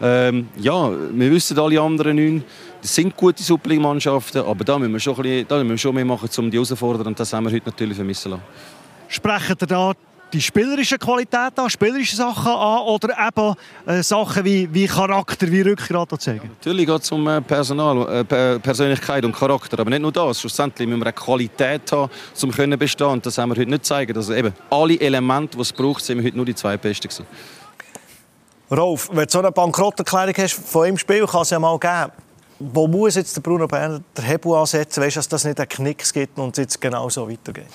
[0.01, 2.43] Ähm, ja, wir wissen alle anderen neun,
[2.81, 5.95] das sind gute Super League-Mannschaften, aber da müssen wir schon, bisschen, da müssen wir schon
[5.95, 7.07] mehr machen, um die herauszufordern.
[7.07, 8.43] Und das haben wir heute natürlich vermissen lassen.
[9.07, 9.93] Sprechen ihr da
[10.35, 15.61] die spielerische Qualität an, spielerische Sachen an oder eben äh, Sachen wie, wie Charakter, wie
[15.61, 16.41] Rückgrat zeigen?
[16.43, 20.41] Ja, natürlich geht es um äh, Personal, äh, Persönlichkeit und Charakter, aber nicht nur das.
[20.41, 22.11] Schlussendlich müssen wir eine Qualität haben,
[22.43, 23.21] um zu bestehen.
[23.21, 24.15] Das haben wir heute nicht zeigen.
[24.15, 27.25] Also eben alle Elemente, die es braucht, sind wir heute nur die zwei Besten gewesen.
[28.69, 32.11] Rolf, wenn du so eine Bankrotterklärung hast von im Spiel, kann es ja mal geben.
[32.59, 36.11] Wo muss jetzt der Bruno Berner den Hebel ansetzen, weißt, dass das nicht einen Knicks
[36.11, 37.67] gibt und es jetzt genau so weitergeht?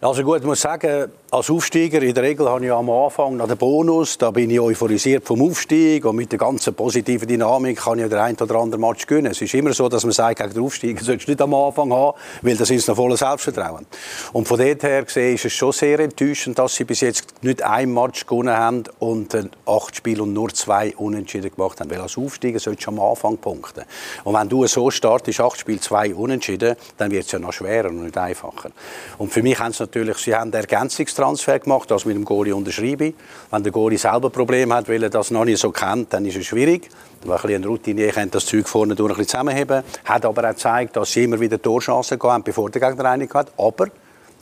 [0.00, 3.46] Also gut, ich muss sagen, als Aufsteiger, in der Regel habe ich am Anfang nach
[3.46, 8.00] den Bonus, da bin ich euphorisiert vom Aufstieg und mit der ganzen positiven Dynamik kann
[8.00, 9.30] ich den einen oder anderen Match gewinnen.
[9.30, 11.92] Es ist immer so, dass man sagt, gegen den Aufsteiger sollst du nicht am Anfang
[11.92, 13.86] haben, weil das ist noch voller Selbstvertrauen.
[14.32, 17.62] Und von dort her gesehen ist es schon sehr enttäuschend, dass sie bis jetzt nicht
[17.62, 19.32] ein Match gewonnen haben und
[19.66, 21.90] acht Spiele und nur zwei Unentschieden gemacht haben.
[21.90, 23.84] Weil als Aufsteiger solltest du am Anfang punkten.
[24.24, 27.88] Und wenn du so startest, acht Spiele, zwei Unentschieden, dann wird es ja noch schwerer
[27.88, 28.70] und nicht einfacher.
[29.18, 32.54] Und für mich haben sie natürlich, sie haben Ergänzungs Transfer gemacht, das mit dem Goalie
[32.54, 33.12] unterschreibe.
[33.50, 36.36] Wenn der Goalie selber Probleme hat, weil er das noch nicht so kennt, dann ist
[36.36, 36.88] es schwierig.
[37.22, 39.82] Ein bisschen Routinier könnte das Zeug vorne durch ein bisschen zusammenheben.
[40.06, 43.52] Hat aber auch gezeigt, dass sie immer wieder Torchancen haben, bevor der Gegner eine hat.
[43.58, 43.88] Aber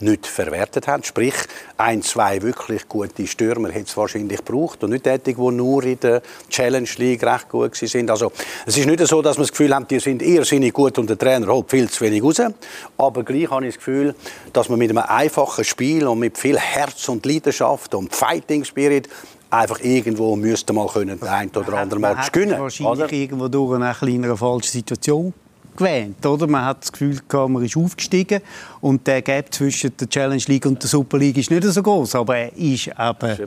[0.01, 1.03] nicht verwertet haben.
[1.03, 1.33] Sprich,
[1.77, 5.99] ein, zwei wirklich gute Stürmer hätte es wahrscheinlich gebraucht und nicht tätig, die nur in
[5.99, 8.09] der Challenge League recht gut sind.
[8.09, 8.31] Also,
[8.65, 11.17] es ist nicht so, dass man das Gefühl hat, die sind irrsinnig gut und der
[11.17, 12.41] Trainer holt viel zu wenig raus.
[12.97, 14.15] Aber gleich habe ich das Gefühl,
[14.53, 19.09] dass man mit einem einfachen Spiel und mit viel Herz und Leidenschaft und Fighting Spirit
[19.49, 22.59] einfach irgendwo müsste mal können, den einen oder anderen Match gewinnen.
[22.59, 23.13] Wahrscheinlich oder?
[23.13, 25.33] irgendwo durch eine kleinere falsche Situation
[25.79, 26.25] gewähnt.
[26.25, 26.47] Oder?
[26.47, 28.41] Man hat das Gefühl, man ist aufgestiegen
[28.81, 32.15] und der Gap zwischen der Challenge League und der Super League ist nicht so groß,
[32.15, 33.37] aber er ist eben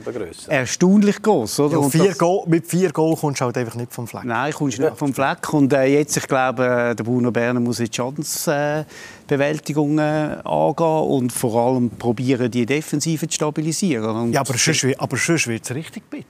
[0.47, 1.59] erstaunlich groß.
[1.61, 1.79] Oder?
[1.79, 4.25] Ja, vier Goal, mit vier Goal kommst du halt einfach nicht vom Fleck.
[4.25, 5.53] Nein, kommst nicht vom Fleck.
[5.53, 11.31] Und äh, jetzt, ich glaube, äh, der Bruno Berner muss jetzt Schadensbewältigung äh, angehen und
[11.31, 14.15] vor allem probieren, die Defensive zu stabilisieren.
[14.15, 16.25] Und ja, aber sonst, aber sonst wird es richtig bitter.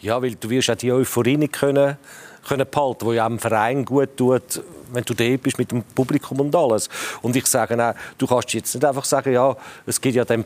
[0.00, 1.96] Ja, weil du wirst auch die Euphorie nicht können
[2.46, 6.40] können behalten, wo ja dem Verein gut tut, wenn du da bist mit dem Publikum
[6.40, 6.88] und alles.
[7.22, 9.56] Und ich sage auch, du kannst jetzt nicht einfach sagen, ja,
[9.86, 10.44] es gibt ja den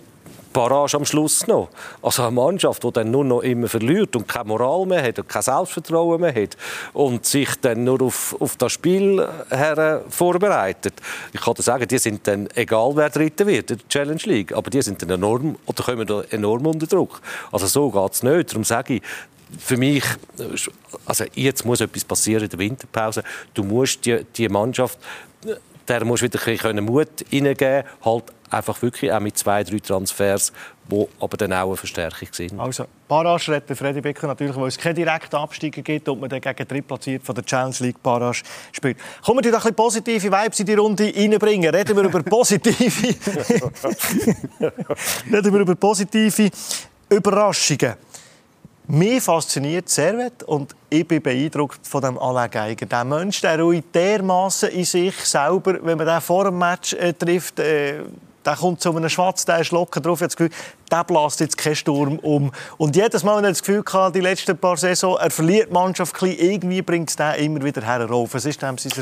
[0.53, 1.69] Barrage am Schluss noch.
[2.03, 5.29] Also eine Mannschaft, die dann nur noch immer verliert und keine Moral mehr hat und
[5.29, 6.57] kein Selbstvertrauen mehr hat
[6.93, 10.95] und sich dann nur auf, auf das Spiel her vorbereitet.
[11.33, 14.53] Ich kann dir sagen, die sind dann, egal wer Dritter wird in der Challenge League,
[14.53, 17.21] aber die sind dann enorm, oder kommen da enorm unter Druck.
[17.53, 18.51] Also so geht es nicht.
[18.51, 19.03] Darum sage ich,
[19.59, 20.05] für mich,
[21.05, 23.23] also jetzt muss etwas passieren in der Winterpause.
[23.55, 24.99] Du musst die, die Mannschaft,
[25.89, 30.53] der musst wieder ein bisschen Mut hineingeben, halt einfach wirklich auch mit zwei, drei Transfers,
[30.91, 32.59] die aber dann auch eine Verstärkung sind.
[32.59, 36.41] Also, Barrage redet Freddy Becker natürlich, weil es keine direkten Abstiege gibt und man dann
[36.41, 38.99] gegen Drittplatziert von der Challenge League Barrage spielt.
[39.25, 41.75] Kommen wir ein bisschen positive Vibes in die Runde reinbringen.
[41.75, 42.85] Reden wir über positive...
[45.33, 46.51] Reden wir über positive
[47.09, 47.95] Überraschungen.
[48.93, 52.87] Mich fasziniert Servet und ich bin beeindruckt von dem Alain Geiger.
[52.87, 57.61] Der Mensch, der ruht dermaßen in sich selber, wenn man den vor Match äh, trifft,
[57.61, 58.01] äh,
[58.57, 59.61] kommt zu einem Schwarz, der
[60.01, 60.23] drauf.
[60.23, 60.51] Ich das Gefühl,
[60.91, 62.51] der bläst jetzt keinen Sturm um.
[62.79, 65.73] Und jedes Mal, wenn ich das Gefühl hatte, die letzten paar Saison, er verliert die
[65.73, 68.35] Mannschaft ein irgendwie bringt es immer wieder herauf.
[68.35, 68.93] Was ist dem sein?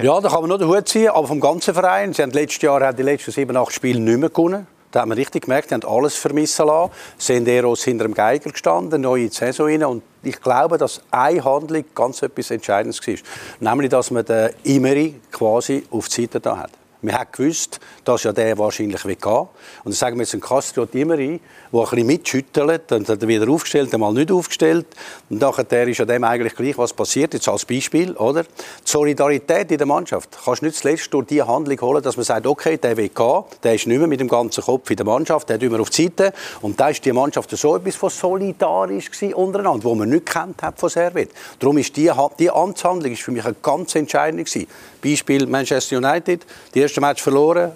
[0.00, 2.14] Ja, da kann man nur den Hut ziehen, aber vom ganzen Verein.
[2.14, 4.66] Sie haben letztes Jahr die letzten sieben, acht Spiele nicht mehr gewonnen.
[4.94, 6.92] Da haben wir richtig gemerkt, die haben alles vermissen lassen.
[7.18, 9.82] Senderos hinter dem Geiger gestanden, neue Saison rein.
[9.82, 13.14] Und ich glaube, dass eine Handlung ganz etwas Entscheidendes war.
[13.58, 16.70] Nämlich, dass man den Imeri quasi auf die Seite da hat.
[17.04, 19.32] Man hat gewusst, dass ja der wahrscheinlich will gehen.
[19.32, 19.50] Und
[19.84, 21.38] dann sagen wir jetzt einen Castro Imeri,
[21.70, 24.86] der ein bisschen mitschüttelt, dann hat er wieder aufgestellt, dann mal nicht aufgestellt.
[25.28, 28.44] Und nachher ist ja dem eigentlich gleich, was passiert, jetzt als Beispiel, oder?
[28.44, 28.48] Die
[28.84, 32.46] Solidarität in der Mannschaft kannst du nicht zuletzt durch diese Handlung holen, dass man sagt,
[32.46, 35.50] okay, der will gehen, der ist nicht mehr mit dem ganzen Kopf in der Mannschaft,
[35.50, 36.32] der tun wir auf die Seite.
[36.62, 40.62] Und da ist die Mannschaft so etwas von solidarisch gewesen untereinander, wo man nicht kennt
[40.62, 41.32] hat von Servet.
[41.58, 44.66] Darum ist die, die Amtshandlung ist für mich eine ganz entscheidende gewesen.
[45.04, 47.72] Beispiel Manchester United, die erste Match verloren,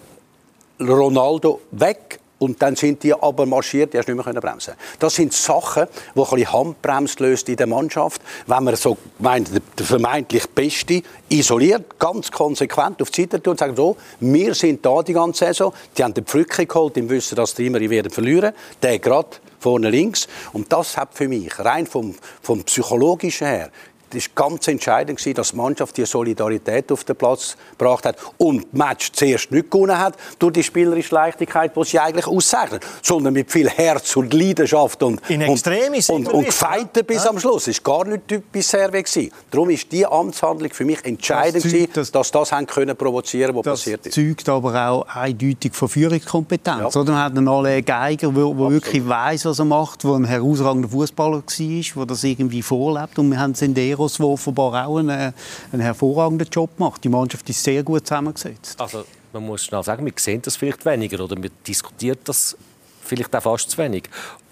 [0.80, 4.74] Ronaldo weg und dann sind die aber marschiert, die hast nicht mehr bremsen.
[4.98, 9.50] Das sind Sachen, die ein bisschen Handbremse löst in der Mannschaft, wenn man so meint,
[9.78, 14.86] der vermeintlich Beste isoliert, ganz konsequent auf die Seite tut und sagt so, wir sind
[14.86, 18.10] da die ganze Saison, die haben den Pflücke geholt im Wissen, dass die immer werden
[18.10, 20.28] verlieren, der gerade vorne links.
[20.52, 23.70] Und das hat für mich rein vom, vom psychologischen her
[24.10, 28.66] das war ganz entscheidend, dass die Mannschaft die Solidarität auf den Platz gebracht hat und
[28.72, 33.34] das Match zuerst nicht gewonnen hat durch die spielerische Leichtigkeit, die sie eigentlich auszeichnet, sondern
[33.34, 37.30] mit viel Herz und Leidenschaft und, In Extremis und, und, und gefeitet bis ja.
[37.30, 37.68] am Schluss.
[37.68, 39.02] Es war gar nicht typisch Serve.
[39.50, 43.54] Darum war diese Amtshandlung für mich entscheidend, das Zeug, das, dass das haben können provozieren
[43.54, 44.16] was passiert ist.
[44.16, 46.94] Das zeugt aber auch eindeutig von Führungskompetenz.
[46.94, 47.00] Ja.
[47.00, 47.12] Oder?
[47.12, 51.42] Man hat einen alle Geiger, der wirklich weiß, was er macht, der ein herausragender Fußballer
[51.42, 53.18] war, der das irgendwie vorlebt.
[53.18, 55.34] Und wir haben es in der Eros, der offenbar auch einen,
[55.72, 57.04] einen hervorragenden Job macht.
[57.04, 58.80] Die Mannschaft ist sehr gut zusammengesetzt.
[58.80, 62.56] Also, man muss schnell sagen, wir sehen das vielleicht weniger oder wir diskutieren das
[63.02, 64.04] vielleicht auch fast zu wenig.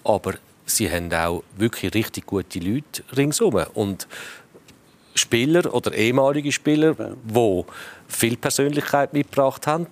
[0.03, 0.33] Aber
[0.65, 3.65] sie haben auch wirklich richtig gute Leute ringsherum.
[3.73, 4.07] Und
[5.15, 7.63] Spieler oder ehemalige Spieler, die
[8.07, 9.87] viel Persönlichkeit mitgebracht haben,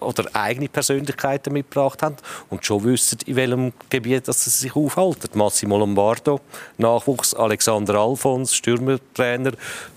[0.00, 2.16] oder eigene Persönlichkeiten mitgebracht haben
[2.50, 5.30] und schon wissen, in welchem Gebiet dass sie sich aufhalten.
[5.34, 6.40] Massimo Lombardo,
[6.78, 9.52] Nachwuchs, Alexander Alfons, Stürmertrainer,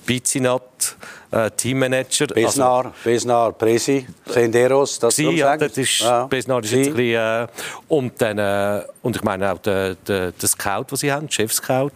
[0.05, 0.95] Bizinat,
[1.31, 2.27] äh, Teammanager.
[2.27, 6.25] Besnar, also, Besnar, Presi, Senderos, das Sie, ja, das ist, ja.
[6.25, 7.47] Besnar ist jetzt ein bisschen, äh,
[7.87, 11.91] und, dann, äh, und ich meine auch der, der, der Scout, den sie haben, Chef-Scout,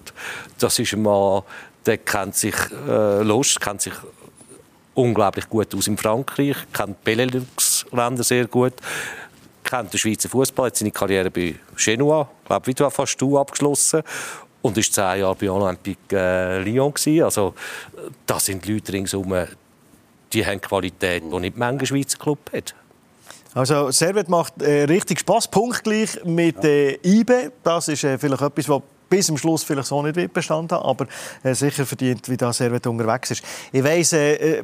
[0.60, 1.44] das ist ein Mann,
[1.86, 2.56] der kennt sich
[2.88, 3.94] äh, los, kennt sich
[4.94, 7.04] unglaublich gut aus in Frankreich, kennt
[7.94, 8.74] Benelux-Länder sehr gut,
[9.64, 14.02] kennt den Schweizer Fußball, hat seine Karriere bei Genua, glaube wie du fast du abgeschlossen
[14.62, 17.24] und ist zehn Jahre bei Olympique äh, Lyon gewesen.
[17.24, 17.54] Also
[18.26, 19.34] das sind Leute ringsum,
[20.32, 22.74] die haben Qualität, die nicht mancher Schweizer Club hat.
[23.54, 27.52] Also Servet macht äh, richtig Spaß, punktgleich mit äh, IBE.
[27.64, 31.06] Das ist äh, vielleicht etwas, was bis zum Schluss vielleicht so nicht bestanden aber
[31.44, 33.44] äh, sicher verdient, wie da Servet unterwegs ist.
[33.72, 34.64] Ich weiss, äh, äh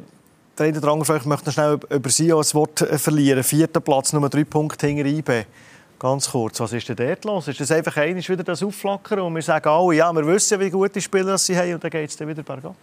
[0.60, 3.42] der eine oder andere vielleicht möchte noch schnell über Sie das Wort äh, verlieren.
[3.42, 5.44] Vierter Platz, nur drei Punkte hinter IB.
[5.98, 7.48] Ganz kurz, was ist denn dort los?
[7.48, 10.70] Ist das einfach einmal wieder das Aufflackern und wir sagen alle, ja, wir wissen, wie
[10.70, 12.74] gute Spieler sie haben und dann geht es dann wieder bergab?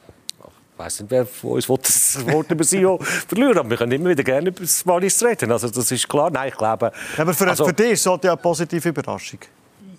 [0.73, 4.09] Ich weiß nicht, wer von uns das Wort über Sio verlieren aber wir können immer
[4.09, 5.51] wieder gerne über das Wallis reden.
[5.51, 6.29] Also das ist klar.
[6.29, 6.91] Nein, ich glaube...
[7.17, 9.39] aber für, also, für dich es ja eine positive Überraschung.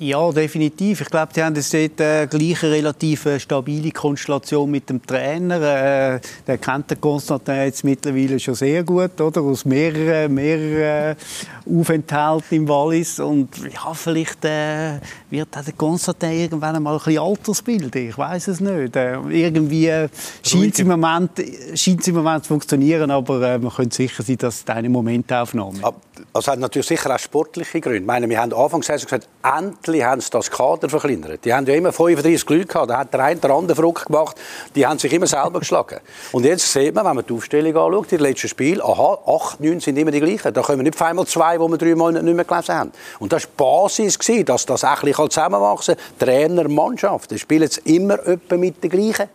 [0.01, 1.01] Ja, definitiv.
[1.01, 5.05] Ich glaube, die haben jetzt dort äh, gleich eine relativ äh, stabile Konstellation mit dem
[5.05, 5.57] Trainer.
[5.57, 9.41] Äh, der kennt den Konstantin jetzt mittlerweile schon sehr gut, oder?
[9.41, 13.19] Aus mehreren, mehreren äh, Aufenthalten im Wallis.
[13.19, 17.97] Und ja, vielleicht äh, wird der Konstantin irgendwann einmal ein bisschen Altersbild.
[17.97, 18.95] Ich weiß es nicht.
[18.95, 20.09] Äh, irgendwie äh,
[20.45, 21.33] scheint es im, Moment,
[21.75, 25.85] scheint im Moment zu funktionieren, aber man könnte sicher sein, dass es eine Momentaufnahme ist.
[26.33, 27.99] Also hat natürlich sicher auch sportliche Gründe.
[27.99, 31.45] Ich meine, wir haben anfangs gesagt, endlich haben sie das Kader verkleinert.
[31.45, 34.37] Die haben ja immer 35 Leute gehabt, da hat der eine der andere verrückt gemacht.
[34.75, 36.01] Die haben sich immer selber geschlagen.
[36.33, 39.81] Und jetzt sieht man, wenn man die Aufstellung anschaut, die letzten Spiele, aha, 8, 9
[39.81, 40.53] sind immer die gleichen.
[40.53, 42.93] Da kommen nicht einmal zwei, wo wir drei Monate nicht mehr gelesen haben.
[43.19, 46.29] Und das war die Basis, dass das ein bisschen zusammenwachsen kann.
[46.29, 48.19] Trainer, Mannschaft, die spielen jetzt immer
[48.51, 49.29] mit den gleichen.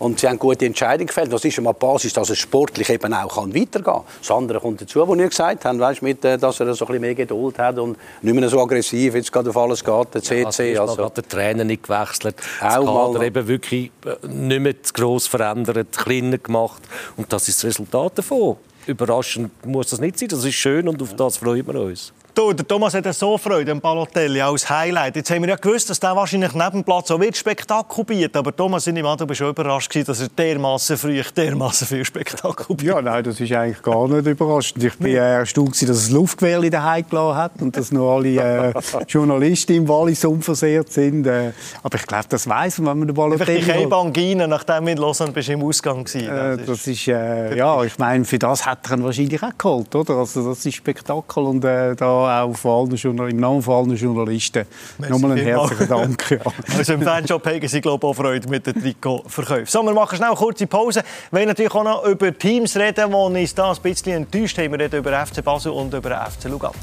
[0.00, 1.30] Und sie haben gute Entscheidungen gefällt.
[1.30, 4.02] Das ist einmal die Basis, dass es sportlich eben auch weitergehen kann.
[4.18, 6.88] Das andere kommt dazu, was wir gesagt haben, weißt, mit, äh, dass er so ein
[6.88, 10.22] bisschen mehr Geduld hat und nicht mehr so aggressiv jetzt gerade auf alles geht, der
[10.22, 10.72] CC.
[10.72, 14.82] Ja, also, hat der Trainer nicht gewechselt, das auch Kader eben wirklich äh, nicht mehr
[14.82, 16.80] zu gross verändert, kleiner gemacht.
[17.18, 18.56] Und das ist das Resultat davon.
[18.86, 22.14] Überraschend muss das nicht sein, das ist schön und auf das freuen wir uns.
[22.32, 25.16] Du, der Thomas hat so Freude am Balotelli als Highlight.
[25.16, 28.36] Jetzt haben wir ja gewusst, dass der wahrscheinlich neben dem Platz auch wird Spektakel bietet.
[28.36, 32.76] Aber Thomas, ich Mann, du bist schon überrascht dass er dermaßen früh dermaßen viel Spektakel
[32.76, 32.94] bietet.
[32.94, 34.84] Ja, nein, das ist eigentlich gar nicht überraschend.
[34.84, 38.28] Ich bin äh, erstaunt, dass es Luftgewehr daheim gelassen hat und dass noch alle
[38.68, 38.72] äh,
[39.08, 41.26] Journalisten im Wallis unversehrt sind.
[41.26, 41.50] Äh,
[41.82, 43.58] aber ich glaube, das weiß man, wenn man den Balotelli...
[43.58, 46.14] Einfach die Angine, nachdem du in Lausanne bist im Ausgang warst.
[46.14, 49.92] Äh, das ist, äh, ja, ich meine, für das hat er ihn wahrscheinlich auch geholt,
[49.96, 50.14] oder?
[50.14, 54.64] Also das ist Spektakel und äh, da auch von allen im Namen von allen Journalisten
[55.08, 56.30] nochmal einen herzlichen Dank.
[56.30, 56.38] Ja.
[56.78, 59.66] Also im Fanshop haben Sie, glaube ich, auch Freude mit den Trikotverkäufen.
[59.66, 61.02] So, wir machen schnell eine kurze Pause.
[61.30, 64.72] Wir natürlich auch noch über Teams reden, die uns da ein bisschen enttäuscht haben.
[64.72, 66.74] Wir reden über FC Basel und über FC Lugano.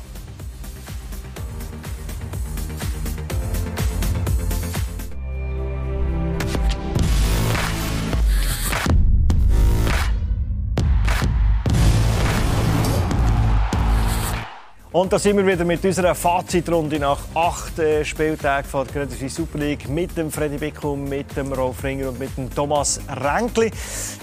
[14.98, 19.30] Und da sind wir wieder mit unserer Fazitrunde nach acht äh, Spieltagen von der Credit
[19.30, 23.70] Super League mit dem Freddy Bickum, mit dem Rolf Ringer und mit dem Thomas Renkli.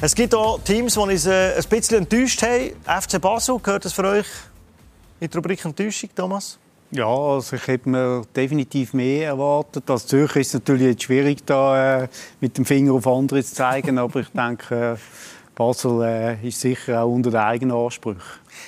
[0.00, 2.72] Es gibt auch Teams, die uns äh, ein bisschen enttäuscht haben.
[2.86, 4.26] FC Basel, gehört das für euch
[5.20, 6.58] in die Rubrik Enttäuschung, Thomas?
[6.90, 9.88] Ja, also ich hätte mir definitiv mehr erwartet.
[9.88, 12.08] Als Zürcher ist es natürlich jetzt schwierig, da äh,
[12.40, 14.98] mit dem Finger auf andere zu zeigen, aber ich denke,
[15.54, 18.20] Basel äh, ist sicher auch unter den eigenen Ansprüchen.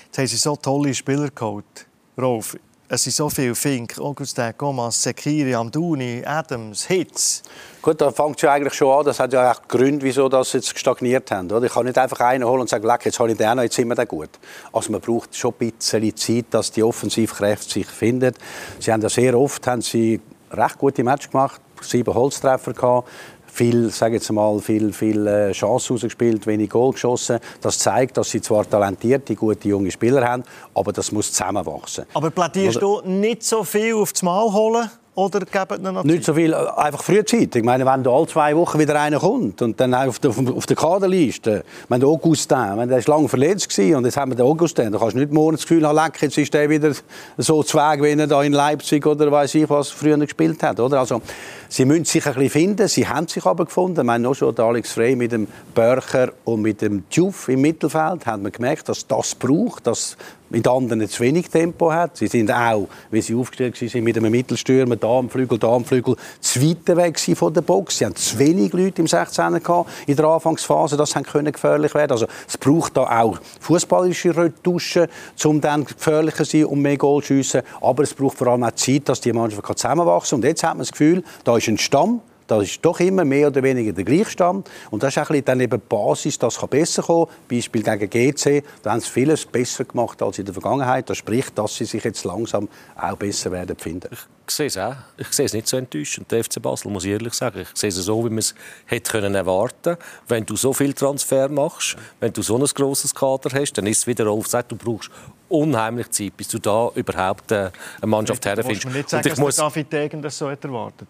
[0.05, 1.87] Jetzt haben sie so tolle Spieler geholt.
[2.19, 2.57] Rolf,
[2.89, 7.43] es sind so viele Fink, Augustin, Gomas, Sekiri, Amdouni, Adams, Hitz.
[7.83, 9.05] Gut, da fängt es eigentlich schon an.
[9.05, 11.51] Das hat ja auch Gründe, wieso das jetzt stagniert haben.
[11.51, 11.67] Oder?
[11.67, 13.77] Ich kann nicht einfach einen holen und sagen, leck, jetzt habe ich den noch, jetzt
[13.77, 14.31] sind wir dann gut.
[14.73, 18.33] Also man braucht schon ein bisschen Zeit, dass die Offensivkräfte sich finden.
[18.79, 20.21] Sie haben ja sehr oft haben sie
[20.53, 23.09] recht gute Match gemacht, sieben Holztreffer gehabt
[23.57, 27.39] viel, sage jetzt mal, viel, viel äh, Chancen rausgespielt, wenig Goal geschossen.
[27.63, 30.45] Das zeigt, dass sie zwar talentierte, gute junge Spieler haben,
[30.75, 32.05] aber das muss zusammenwachsen.
[32.13, 34.91] Aber plädierst du nicht so viel auf das Mal holen?
[35.17, 37.57] Oder geben noch Nicht so viel, einfach frühzeitig.
[37.57, 40.67] Ich meine, wenn da alle zwei Wochen wieder einer kommt und dann auf der, auf
[40.67, 44.45] der Kaderliste, meine, der Augustin, der war lange verletzt gewesen, und jetzt haben wir den
[44.45, 46.93] Augustin, da kannst du nicht morgen das Gefühl haben, leck, jetzt ist der wieder
[47.39, 51.01] so zweig, wie er da in Leipzig oder weiß ich was früher gespielt hat, oder?
[51.01, 51.23] Also,
[51.69, 54.01] sie müssen sich ein bisschen finden, sie haben sich aber gefunden.
[54.01, 58.27] Ich meine, noch schon Alex Frey mit dem Börcher und mit dem Diouf im Mittelfeld,
[58.27, 60.17] haben wir gemerkt, dass das braucht, dass
[60.51, 62.17] mit anderen zu wenig Tempo hat.
[62.17, 65.85] Sie sind auch, wie sie aufgestellt waren, mit einem Mittelstürmer, da am Flügel, da am
[65.85, 67.99] Flügel, zu weit weg von der Box.
[67.99, 72.13] Sie haben zu wenig Leute im 16er gehabt in der Anfangsphase, das können gefährlich werden.
[72.13, 75.09] Also es braucht da auch fußballische Retuschen,
[75.45, 77.63] um dann gefährlicher zu sein und mehr Goal zu schiessen.
[77.81, 80.45] Aber es braucht vor allem auch Zeit, dass die Mannschaft zusammenwachsen kann.
[80.45, 83.49] Und jetzt hat man das Gefühl, da ist ein Stamm, das ist doch immer mehr
[83.49, 84.71] oder weniger der Gleichstand.
[84.91, 87.27] Und das ist ein dann eben die Basis, das kann besser kommen.
[87.49, 91.11] Beispiel gegen GC, da haben sie vieles besser gemacht als in der Vergangenheit.
[91.11, 94.09] Das spricht, dass sie sich jetzt langsam auch besser werden finden.
[94.49, 94.95] Ich sehe es auch.
[95.17, 97.63] Ich sehe es nicht so enttäuschend, der FC Basel, muss ich ehrlich sagen.
[97.63, 98.55] Ich sehe es so, wie man es
[98.85, 99.97] hätte können erwarten
[100.29, 103.99] Wenn du so viel Transfer machst, wenn du so ein grosses Kader hast, dann ist
[103.99, 105.11] es wieder Rolf sagt, du brauchst
[105.49, 108.85] unheimlich Zeit, bis du da überhaupt äh, eine Mannschaft herfindest.
[108.85, 109.57] Du nicht sagen, ich dass muss...
[109.57, 111.09] David Degen das so erwartet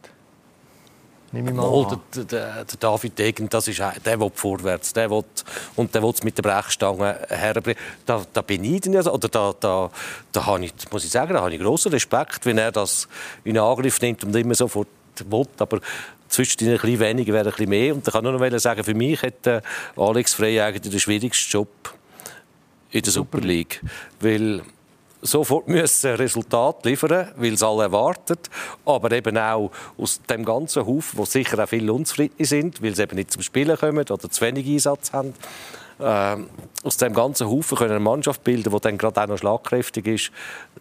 [1.33, 5.11] Nehme ich mal Mal, der, der, der, David Degen, das ist, der will vorwärts, der
[5.11, 5.25] will,
[5.75, 7.79] und der will es mit der Brechstange herbringen.
[8.05, 9.91] Da, da bin ich oder da, da,
[10.33, 13.09] da habe ich, muss ich sagen, da habe ich großen Respekt, wenn er das
[13.45, 14.89] in Angriff nimmt und immer sofort
[15.29, 15.47] will.
[15.59, 15.81] Aber
[16.29, 17.95] zwischendurch ein bisschen weniger wäre ein bisschen mehr.
[17.95, 19.63] Und ich kann nur noch sagen, für mich hat
[19.97, 21.69] Alex Frey eigentlich den schwierigsten Job
[22.91, 23.83] in der Super League,
[24.21, 24.63] weil
[25.23, 28.39] sofort müssen Resultat liefern, weil es alle erwarten,
[28.85, 33.03] aber eben auch aus dem ganzen Haufen, wo sicher auch viele unzufrieden sind, weil sie
[33.03, 35.35] eben nicht zum Spielen kommen oder zu wenig Einsatz haben.
[35.99, 36.37] Äh,
[36.83, 40.31] aus dem ganzen Haufen können eine Mannschaft bilden, die dann gerade auch noch schlagkräftig ist.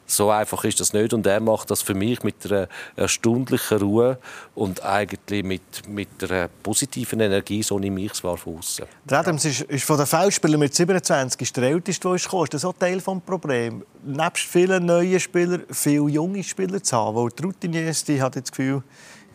[0.07, 4.19] So einfach ist das nicht und er macht das für mich mit einer erstaunlichen Ruhe
[4.53, 8.85] und eigentlich mit, mit einer positiven Energie, so nehme ich es wahr von außen.
[9.09, 12.43] Adams ist, ist von den Feldspielern mit 27 ist der älteste, der ist gekommen.
[12.43, 13.83] Ist das auch Teil des Problems?
[14.03, 18.51] Nebst vielen neuen Spielern, viele junge Spieler zu haben, weil die Routiniers, die hat das
[18.51, 18.83] Gefühl,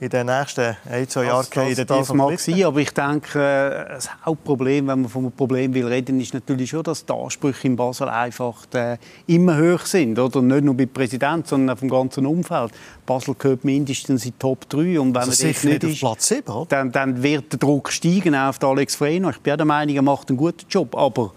[0.01, 4.09] in den nächsten ein, zwei Jahren das, das, das mag sein, aber ich denke, das
[4.25, 7.77] Hauptproblem, wenn man von einem Problem will reden, ist natürlich schon, dass die Ansprüche in
[7.77, 8.97] Basel einfach äh,
[9.27, 12.73] immer hoch sind, oder nicht nur beim Präsidenten, sondern auch vom ganzen Umfeld.
[13.05, 16.67] Basel gehört mindestens in die Top 3 und wenn also man nicht ist, Platz 7,
[16.71, 19.29] dann, dann, wird der Druck steigen auf Alex Freno.
[19.29, 21.35] Ich bin der Meinung, er macht einen guten Job, aber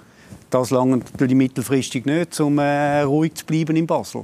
[0.49, 4.23] das lange natürlich mittelfristig nicht, um äh, ruhig zu bleiben in Basel.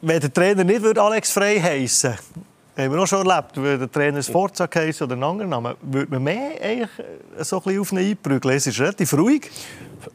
[0.00, 2.14] Wenn der Trainer nicht Alex Frey heißen
[2.76, 6.10] haben wir auch schon erlebt, wenn der Trainer Sforza heisst oder einen anderen Namen, würde
[6.10, 6.90] man mehr eigentlich
[7.40, 8.56] so ein bisschen auf ihn einprügeln?
[8.56, 9.50] Es ist relativ ruhig.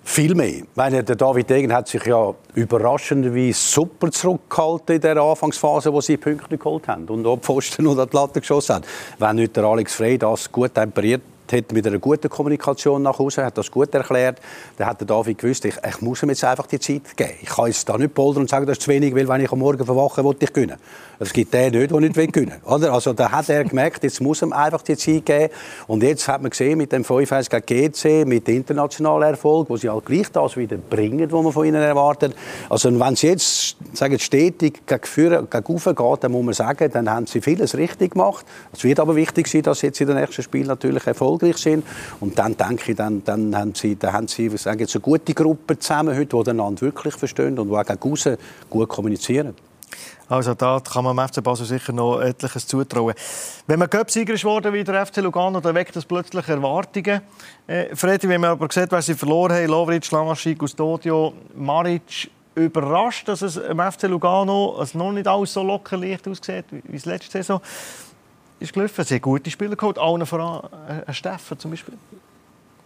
[0.03, 0.47] Viel mehr.
[0.47, 6.01] Ich meine, der David Degen hat sich ja überraschenderweise super zurückgehalten in der Anfangsphase, wo
[6.01, 8.85] sie Punkte geholt haben und auch Pfosten und die Latte geschossen haben.
[9.19, 11.21] Wenn nicht der Alex Frey das gut temperiert
[11.51, 14.39] hat mit einer guten Kommunikation nach Hause, hat das gut erklärt.
[14.77, 17.31] Dann hat der David gewusst, ich, ich muss ihm jetzt einfach die Zeit geben.
[17.41, 19.51] Ich kann jetzt da nicht poldern und sagen, das ist zu wenig, weil wenn ich
[19.51, 20.77] am Morgen verwache, will ich gewinnen.
[21.19, 22.89] Es gibt den nicht, der nicht will gewinnen will.
[22.97, 25.53] Also da hat er gemerkt, jetzt muss ihm einfach die Zeit geben.
[25.87, 29.89] Und jetzt hat man gesehen, mit dem 5 gegen GC, mit internationalen Erfolg, wo sie
[29.89, 32.35] halt gleich das wieder bringen, was man von ihnen erwartet.
[32.69, 37.09] Also wenn sie jetzt sagen, stetig gegen Führer, gegen geht, dann muss man sagen, dann
[37.09, 38.45] haben sie vieles richtig gemacht.
[38.73, 41.05] Es wird aber wichtig sein, dass jetzt in den nächsten Spielen natürlich
[41.37, 41.85] erfolgreich sind.
[42.19, 45.33] Und dann denke ich, dann, dann haben sie, dann haben sie sagen jetzt eine gute
[45.33, 48.37] Gruppe zusammen heute, die einander wirklich verstehen und die auch gegen
[48.69, 49.53] gut kommunizieren.
[50.29, 53.13] Also da kann man dem FC Basel sicher noch etliches zutrauen.
[53.65, 57.21] Wenn man Göpsieger ist worden wie der FC Lugano, dann weckt das plötzlich Erwartungen.
[57.65, 63.27] Äh, Freddy, wenn man aber sieht, wer sie verloren haben, Lovric, Lamaschi, Custodio, Maric, überrascht,
[63.27, 67.31] dass es im FC Lugano noch nicht alles so locker leicht aussieht wie es letzte
[67.31, 67.61] Saison
[68.59, 69.03] ist gelaufen.
[69.03, 70.69] Sie haben gute Spieler geholt, allen voran
[71.05, 71.95] äh, Steffen zum Beispiel.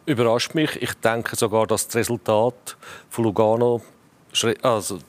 [0.05, 0.81] Überrascht mich.
[0.81, 2.77] Ich denke sogar, dass das Resultat
[3.09, 3.81] von Lugano
[4.61, 4.99] also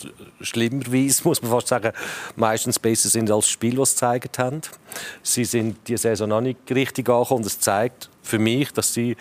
[0.40, 1.92] schlimmerweise muss man fast sagen,
[2.36, 4.60] meistens besser sind als das Spiel, das sie gezeigt haben.
[5.22, 9.16] Sie sind die Saison noch nicht richtig angekommen es zeigt für mich, dass sie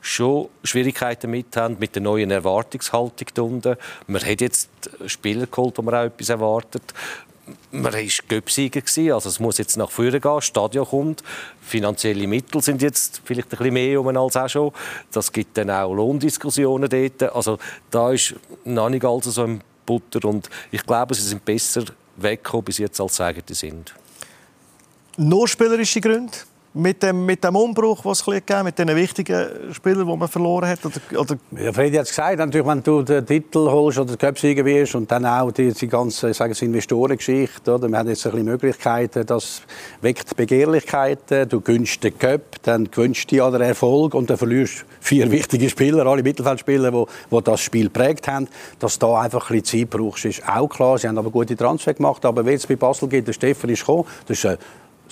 [0.00, 3.76] schon Schwierigkeiten mit haben mit der neuen Erwartungshaltung unten.
[4.06, 4.70] Man hat jetzt
[5.06, 6.82] Spieler geholt, wo man auch etwas erwartet.
[7.72, 8.82] Man war Göpsieger,
[9.14, 11.24] also es muss jetzt nach vorne gehen, das Stadion kommt,
[11.60, 14.72] finanzielle Mittel sind jetzt vielleicht ein bisschen mehr als auch schon.
[15.10, 17.34] Das gibt dann auch Lohndiskussionen dort.
[17.34, 17.58] Also
[17.90, 18.34] da ist
[18.64, 21.84] noch nicht alles so im Butter und ich glaube, sie sind besser
[22.16, 23.94] weggekommen bis jetzt, als sie sind.
[25.16, 26.32] Nur spielerische Gründe?
[26.74, 30.68] Mit dem, mit dem Umbruch, was es gegeben mit den wichtigen Spielern, die man verloren
[30.68, 30.78] hat?
[30.84, 31.36] Oder, oder?
[31.58, 34.94] Ja, Freddy hat es gesagt, natürlich, wenn du den Titel holst oder den Cup-Sieger wirst
[34.94, 37.88] und dann auch die, die ganze sagen Investorengeschichte, oder?
[37.88, 39.62] wir haben jetzt ein bisschen Möglichkeiten, das
[40.00, 44.84] weckt Begehrlichkeiten, du gönnst den Cup, dann gewünscht du an den Erfolg und dann verlierst
[45.00, 48.48] vier wichtige Spieler, alle Mittelfeldspieler, die, das Spiel prägt haben,
[48.78, 50.96] dass da einfach ein bisschen Zeit brauchst, ist auch klar.
[50.98, 53.80] Sie haben aber gute Transfer gemacht, aber wenn es bei Basel geht, der Stefan ist
[53.80, 54.58] gekommen, das ist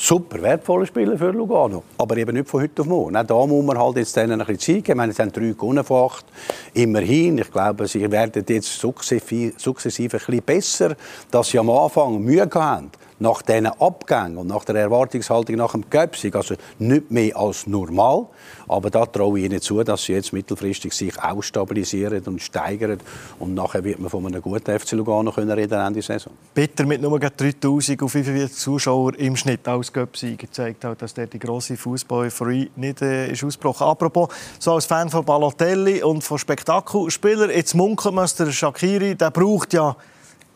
[0.01, 3.17] super wertvolle Spieler für Lugano, aber eben nicht von heute auf morgen.
[3.17, 4.99] Auch da muss man halt jetzt denen ein bisschen Zeit geben.
[4.99, 6.25] Wir haben drei gewonnen von acht.
[6.73, 10.97] Immerhin, ich glaube, sie werden jetzt sukzessive, sukzessive ein bisschen besser,
[11.31, 12.91] dass sie am Anfang Mühe haben
[13.21, 18.27] nach diesen Abgängen und nach der Erwartungshaltung nach dem Göpsig, also nicht mehr als normal.
[18.67, 22.99] Aber da traue ich ihnen zu, dass sie jetzt mittelfristig sich auch stabilisieren und steigern.
[23.39, 26.33] Und nachher wird man von einem guten FC Lugano können reden Ende Saison.
[26.55, 31.27] Bitter mit nur 3000 auf 45 Zuschauer im Schnitt als Göpsig zeigt auch, dass der
[31.27, 33.87] die grosse Fußball-Euphorie nicht äh, ist ausgebrochen.
[33.87, 39.31] Apropos, so als Fan von Balotelli und von Spektakelspielern, jetzt munkelt man, der Shakiri, der
[39.31, 39.95] braucht ja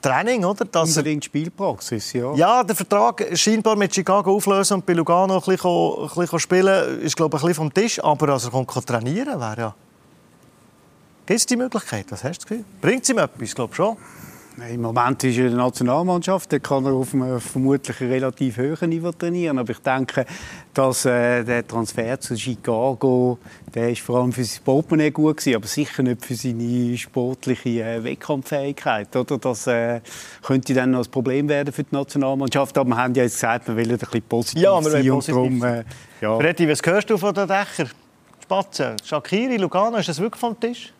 [0.05, 0.67] Training, oder?
[0.67, 2.35] Dass Unbedingt Spielpraxis, ja.
[2.35, 7.01] Ja, der Vertrag scheinbar mit Chicago auflösen und bei Lugano ein bisschen, ein bisschen spielen,
[7.01, 8.05] ist glaube ich ein bisschen vom Tisch.
[8.05, 9.75] Aber also, er kommt trainieren, wäre ja...
[11.27, 12.05] Gibt es die Möglichkeit?
[12.11, 12.65] Was hast du Gefühl?
[12.83, 13.55] Bringt es ihm etwas?
[13.55, 13.97] glaube schon.
[14.57, 18.89] Im Moment ist er in der Nationalmannschaft, da kann er auf einem vermutlich relativ hohen
[18.89, 19.59] Niveau trainieren.
[19.59, 20.25] Aber ich denke,
[20.73, 23.39] dass äh, der Transfer zu Chicago,
[23.75, 27.83] der ist vor allem für sein Portemonnaie gut gewesen, aber sicher nicht für seine sportliche
[27.83, 29.15] äh, Wettkampffähigkeit.
[29.17, 29.39] Oder?
[29.39, 30.01] Das äh,
[30.43, 32.79] könnte dann noch ein Problem werden für die Nationalmannschaft.
[32.79, 35.09] Aber wir haben ja jetzt gesagt, wir wollen ein bisschen positiv ja, wir sein.
[35.09, 35.85] Positiv und darum, äh,
[36.21, 36.39] ja.
[36.39, 37.91] Freddy, was hörst du von den Dächern?
[38.41, 40.93] Spatzen, Shakiri, Lugano, ist das wirklich vom Tisch?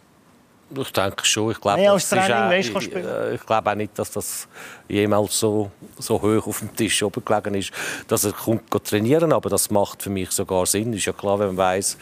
[0.77, 1.51] Ich denke schon.
[1.53, 2.95] Ich glaube, nee, als Training, weißt, ich,
[3.35, 4.49] ich glaube auch nicht, dass das
[4.89, 7.73] jemals so, so hoch auf dem Tisch oben gelegen ist,
[8.09, 10.93] dass er kommt trainieren aber das macht für mich sogar Sinn.
[10.93, 11.97] Ist ja klar, wenn man weiß,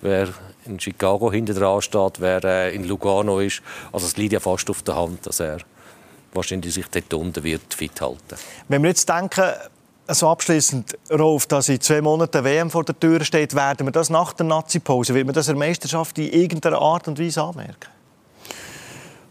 [0.00, 0.28] wer
[0.64, 3.62] in Chicago hinter dran steht, wer äh, in Lugano ist.
[3.92, 5.58] Also es liegt ja fast auf der Hand, dass er
[6.32, 8.36] wahrscheinlich sich dort unten wird fit halten.
[8.68, 9.44] Wenn wir jetzt denken,
[10.08, 14.10] so abschließend, Rolf, dass in zwei Monaten WM vor der Tür steht, werden wir das
[14.10, 17.97] nach der Nazi-Pause, wird man das der Meisterschaft in irgendeiner Art und Weise anmerken?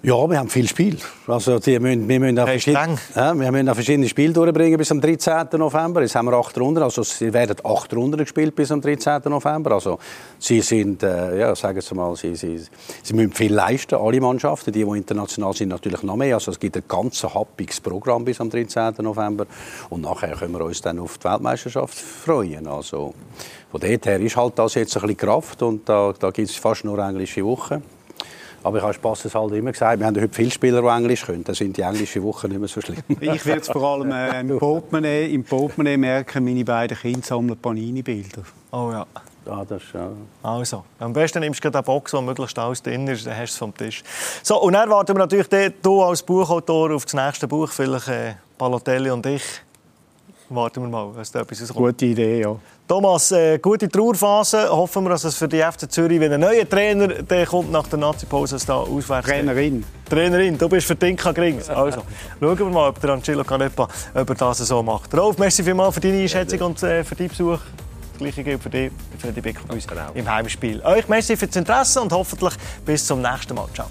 [0.03, 0.95] Ja, wir haben viel Spiel.
[1.25, 5.47] Also die müssen, wir, müssen verschiedene, ja, wir müssen verschiedene Spiele durchbringen bis am 13.
[5.53, 6.01] November.
[6.01, 9.23] Jetzt haben wir acht Runden, also sie werden acht Runden gespielt bis am 13.
[9.25, 9.71] November.
[9.71, 9.97] Also
[10.37, 12.61] sie sind, äh, ja, sagen Sie mal, sie, sie,
[13.01, 14.71] sie müssen viel leisten, alle Mannschaften.
[14.71, 16.35] Die, die international sind, natürlich noch mehr.
[16.35, 18.93] Also es gibt ein ganz happiges Programm bis am 13.
[18.99, 19.47] November.
[19.89, 22.67] Und nachher können wir uns dann auf die Weltmeisterschaft freuen.
[22.67, 23.15] Also
[23.71, 26.55] von dort her ist halt das jetzt ein bisschen Kraft und da, da gibt es
[26.55, 27.81] fast nur englische Wochen.
[28.63, 31.43] Aber ich habe Spaß halt immer gesagt, wir haben heute viele Spieler, die Englisch können.
[31.43, 32.97] Dann sind die englischen Wochen nicht mehr so schlimm.
[33.19, 37.57] ich werde es vor allem äh, im, Portemonnaie, im Portemonnaie merken, meine beiden Kinder sammeln
[37.57, 38.43] Panini-Bilder.
[38.71, 39.05] Oh ja.
[39.45, 40.09] Ja, das, ja.
[40.43, 43.53] Also, am besten nimmst du den Box, der möglichst alles drin ist, dann hast du
[43.53, 44.03] es vom Tisch.
[44.43, 45.47] So, und dann warten wir natürlich
[45.81, 49.43] du als Buchautor auf das nächste Buch, vielleicht äh, Palotelli und ich.
[50.49, 51.79] Warten wir mal, dass da etwas rauskommt.
[51.87, 52.55] Gute Idee, ja.
[52.87, 54.69] Thomas, äh, gute Trauerphase.
[54.69, 57.85] Hoffen wir, dass es für die FC Zürich, wenn ein neuer Trainer der kommt nach
[57.87, 59.83] der Nazi-Pause, dass da auswärts Trainerin.
[60.09, 61.69] Trainerin, du bist für Dinka Grings.
[61.69, 62.01] Also,
[62.39, 65.13] schauen wir mal, ob der Angelo Canepa ob er das so macht.
[65.13, 67.59] Rolf, merci vielmals für deine Einschätzung und äh, für deinen Besuch.
[68.13, 70.09] Das Gleiche gilt für dich, für die Becker bei uns Genau.
[70.13, 70.81] im Heimspiel.
[70.83, 72.53] Euch merci für das Interesse und hoffentlich
[72.85, 73.67] bis zum nächsten Mal.
[73.73, 73.87] Ciao.